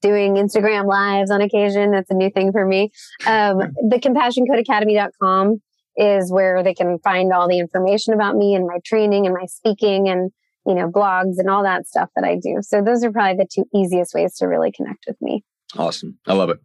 doing 0.00 0.34
Instagram 0.34 0.86
lives 0.86 1.30
on 1.30 1.40
occasion. 1.40 1.90
That's 1.92 2.10
a 2.10 2.14
new 2.14 2.30
thing 2.30 2.52
for 2.52 2.66
me. 2.66 2.90
Um, 3.26 3.58
the 3.88 4.00
CompassionCodeAcademy.com 4.00 5.60
is 5.96 6.32
where 6.32 6.62
they 6.62 6.74
can 6.74 6.98
find 7.00 7.32
all 7.32 7.48
the 7.48 7.58
information 7.58 8.14
about 8.14 8.36
me 8.36 8.54
and 8.54 8.66
my 8.66 8.78
training 8.84 9.26
and 9.26 9.34
my 9.34 9.46
speaking 9.46 10.08
and 10.08 10.30
you 10.66 10.74
know 10.74 10.90
blogs 10.90 11.38
and 11.38 11.48
all 11.48 11.62
that 11.62 11.86
stuff 11.86 12.10
that 12.16 12.24
I 12.24 12.36
do. 12.36 12.58
So 12.62 12.82
those 12.82 13.04
are 13.04 13.12
probably 13.12 13.36
the 13.36 13.48
two 13.52 13.64
easiest 13.74 14.14
ways 14.14 14.36
to 14.36 14.46
really 14.46 14.72
connect 14.72 15.04
with 15.06 15.16
me. 15.20 15.44
Awesome. 15.76 16.18
I 16.26 16.34
love 16.34 16.50
it. 16.50 16.58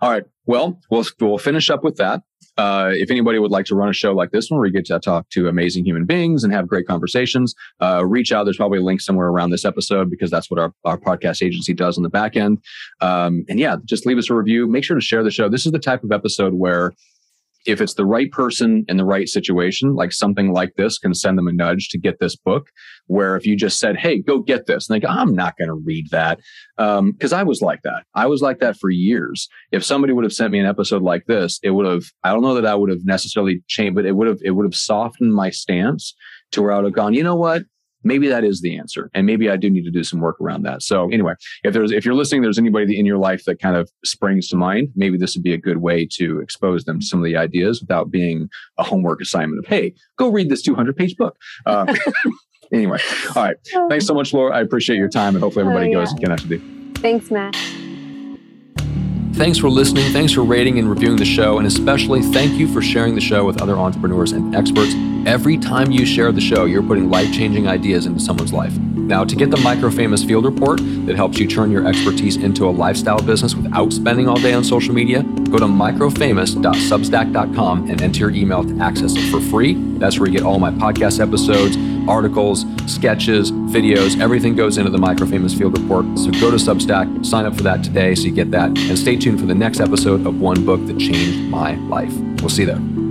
All 0.00 0.10
right. 0.10 0.24
Well, 0.46 0.80
we'll, 0.90 1.04
we'll 1.20 1.38
finish 1.38 1.70
up 1.70 1.84
with 1.84 1.96
that. 1.96 2.22
Uh, 2.58 2.90
if 2.92 3.10
anybody 3.10 3.38
would 3.38 3.50
like 3.50 3.64
to 3.66 3.74
run 3.74 3.88
a 3.88 3.92
show 3.92 4.12
like 4.12 4.30
this 4.32 4.50
one 4.50 4.58
where 4.58 4.66
you 4.66 4.72
get 4.72 4.84
to 4.84 4.98
talk 4.98 5.28
to 5.30 5.48
amazing 5.48 5.84
human 5.84 6.04
beings 6.04 6.44
and 6.44 6.52
have 6.52 6.66
great 6.66 6.86
conversations, 6.86 7.54
uh, 7.80 8.04
reach 8.04 8.32
out. 8.32 8.44
There's 8.44 8.56
probably 8.56 8.78
a 8.78 8.82
link 8.82 9.00
somewhere 9.00 9.28
around 9.28 9.50
this 9.50 9.64
episode 9.64 10.10
because 10.10 10.30
that's 10.30 10.50
what 10.50 10.58
our, 10.58 10.74
our 10.84 10.98
podcast 10.98 11.42
agency 11.42 11.72
does 11.72 11.96
on 11.96 12.02
the 12.02 12.10
back 12.10 12.36
end. 12.36 12.58
Um, 13.00 13.44
and 13.48 13.58
yeah, 13.58 13.76
just 13.84 14.04
leave 14.06 14.18
us 14.18 14.28
a 14.28 14.34
review. 14.34 14.66
Make 14.66 14.84
sure 14.84 14.96
to 14.96 15.00
share 15.00 15.22
the 15.22 15.30
show. 15.30 15.48
This 15.48 15.64
is 15.64 15.72
the 15.72 15.78
type 15.78 16.02
of 16.02 16.12
episode 16.12 16.54
where 16.54 16.92
if 17.68 17.82
it's 17.82 17.94
the 17.94 18.06
right 18.06 18.30
person 18.32 18.84
in 18.88 18.96
the 18.96 19.04
right 19.04 19.28
situation, 19.28 19.94
like 19.94 20.10
something 20.10 20.52
like 20.52 20.74
this 20.76 20.98
can 20.98 21.12
send 21.12 21.36
them 21.36 21.46
a 21.46 21.52
nudge 21.52 21.90
to 21.90 21.98
get 21.98 22.18
this 22.18 22.34
book. 22.34 22.70
Where 23.06 23.36
if 23.36 23.46
you 23.46 23.56
just 23.56 23.78
said, 23.78 23.96
Hey, 23.98 24.22
go 24.22 24.40
get 24.40 24.66
this, 24.66 24.88
and 24.88 24.94
they 24.94 25.06
go, 25.06 25.08
I'm 25.08 25.34
not 25.34 25.56
going 25.58 25.68
to 25.68 25.74
read 25.74 26.06
that. 26.10 26.40
Um, 26.78 27.12
cause 27.20 27.32
I 27.32 27.42
was 27.42 27.60
like 27.60 27.82
that. 27.82 28.04
I 28.14 28.26
was 28.26 28.40
like 28.40 28.60
that 28.60 28.78
for 28.78 28.88
years. 28.88 29.48
If 29.70 29.84
somebody 29.84 30.14
would 30.14 30.24
have 30.24 30.32
sent 30.32 30.52
me 30.52 30.58
an 30.58 30.66
episode 30.66 31.02
like 31.02 31.26
this, 31.26 31.60
it 31.62 31.70
would 31.70 31.86
have, 31.86 32.04
I 32.24 32.32
don't 32.32 32.42
know 32.42 32.54
that 32.54 32.66
I 32.66 32.74
would 32.74 32.90
have 32.90 33.04
necessarily 33.04 33.62
changed, 33.68 33.94
but 33.94 34.06
it 34.06 34.12
would 34.12 34.28
have, 34.28 34.38
it 34.42 34.52
would 34.52 34.64
have 34.64 34.74
softened 34.74 35.34
my 35.34 35.50
stance 35.50 36.14
to 36.52 36.62
where 36.62 36.72
I 36.72 36.76
would 36.76 36.86
have 36.86 36.94
gone, 36.94 37.12
you 37.12 37.22
know 37.22 37.36
what? 37.36 37.64
Maybe 38.04 38.28
that 38.28 38.44
is 38.44 38.60
the 38.60 38.76
answer. 38.78 39.10
And 39.14 39.26
maybe 39.26 39.50
I 39.50 39.56
do 39.56 39.68
need 39.70 39.84
to 39.84 39.90
do 39.90 40.04
some 40.04 40.20
work 40.20 40.40
around 40.40 40.62
that. 40.62 40.82
So 40.82 41.08
anyway, 41.10 41.34
if 41.64 41.72
there's, 41.74 41.90
if 41.92 42.04
you're 42.04 42.14
listening, 42.14 42.42
there's 42.42 42.58
anybody 42.58 42.98
in 42.98 43.04
your 43.06 43.18
life 43.18 43.44
that 43.46 43.60
kind 43.60 43.76
of 43.76 43.90
springs 44.04 44.48
to 44.48 44.56
mind, 44.56 44.88
maybe 44.94 45.16
this 45.18 45.34
would 45.34 45.42
be 45.42 45.52
a 45.52 45.58
good 45.58 45.78
way 45.78 46.06
to 46.12 46.40
expose 46.40 46.84
them 46.84 47.00
to 47.00 47.06
some 47.06 47.18
of 47.18 47.24
the 47.24 47.36
ideas 47.36 47.80
without 47.80 48.10
being 48.10 48.48
a 48.78 48.82
homework 48.84 49.20
assignment 49.20 49.58
of, 49.58 49.66
Hey, 49.66 49.94
go 50.16 50.28
read 50.28 50.48
this 50.48 50.62
200 50.62 50.96
page 50.96 51.16
book. 51.16 51.36
Uh, 51.66 51.92
anyway. 52.72 52.98
All 53.34 53.42
right. 53.44 53.56
Thanks 53.88 54.06
so 54.06 54.14
much, 54.14 54.32
Laura. 54.32 54.54
I 54.56 54.60
appreciate 54.60 54.96
your 54.96 55.08
time 55.08 55.34
and 55.34 55.42
hopefully 55.42 55.64
everybody 55.64 55.94
Oh, 55.94 56.00
goes 56.00 56.12
and 56.12 56.20
connects 56.20 56.44
with 56.44 56.60
you. 56.62 56.92
Thanks, 56.94 57.30
Matt. 57.30 57.56
Thanks 59.38 59.56
for 59.56 59.70
listening. 59.70 60.12
Thanks 60.12 60.32
for 60.32 60.42
rating 60.42 60.80
and 60.80 60.90
reviewing 60.90 61.16
the 61.16 61.24
show. 61.24 61.58
And 61.58 61.66
especially 61.66 62.22
thank 62.22 62.58
you 62.58 62.66
for 62.66 62.82
sharing 62.82 63.14
the 63.14 63.20
show 63.20 63.44
with 63.44 63.62
other 63.62 63.76
entrepreneurs 63.76 64.32
and 64.32 64.52
experts. 64.52 64.94
Every 65.26 65.56
time 65.56 65.92
you 65.92 66.04
share 66.04 66.32
the 66.32 66.40
show, 66.40 66.64
you're 66.64 66.82
putting 66.82 67.08
life 67.08 67.32
changing 67.32 67.68
ideas 67.68 68.06
into 68.06 68.18
someone's 68.18 68.52
life. 68.52 68.76
Now, 68.76 69.24
to 69.24 69.36
get 69.36 69.52
the 69.52 69.56
Micro 69.58 69.90
Famous 69.90 70.24
Field 70.24 70.44
Report 70.44 70.80
that 71.06 71.14
helps 71.14 71.38
you 71.38 71.46
turn 71.46 71.70
your 71.70 71.86
expertise 71.86 72.36
into 72.36 72.68
a 72.68 72.70
lifestyle 72.70 73.22
business 73.22 73.54
without 73.54 73.92
spending 73.92 74.26
all 74.26 74.40
day 74.40 74.54
on 74.54 74.64
social 74.64 74.92
media, 74.92 75.22
go 75.22 75.58
to 75.58 75.66
microfamous.substack.com 75.66 77.90
and 77.90 78.02
enter 78.02 78.18
your 78.18 78.30
email 78.30 78.64
to 78.64 78.76
access 78.80 79.14
it 79.16 79.30
for 79.30 79.40
free. 79.40 79.74
That's 79.98 80.18
where 80.18 80.28
you 80.28 80.36
get 80.36 80.44
all 80.44 80.58
my 80.58 80.72
podcast 80.72 81.20
episodes, 81.20 81.76
articles, 82.08 82.64
sketches, 82.86 83.52
videos. 83.52 84.20
Everything 84.20 84.56
goes 84.56 84.78
into 84.78 84.90
the 84.90 84.98
Micro 84.98 85.26
Famous 85.26 85.54
Field 85.54 85.78
Report. 85.78 86.06
So 86.18 86.30
go 86.32 86.50
to 86.50 86.56
Substack, 86.56 87.24
sign 87.24 87.44
up 87.44 87.54
for 87.54 87.62
that 87.62 87.84
today 87.84 88.14
so 88.14 88.24
you 88.24 88.32
get 88.32 88.50
that, 88.52 88.68
and 88.76 88.98
stay 88.98 89.16
tuned 89.16 89.38
for 89.38 89.46
the 89.46 89.54
next 89.54 89.80
episode 89.80 90.26
of 90.26 90.40
One 90.40 90.64
Book 90.64 90.84
That 90.86 90.98
Changed 90.98 91.40
My 91.50 91.74
Life. 91.88 92.16
We'll 92.40 92.48
see 92.48 92.62
you 92.62 92.66
there. 92.66 93.07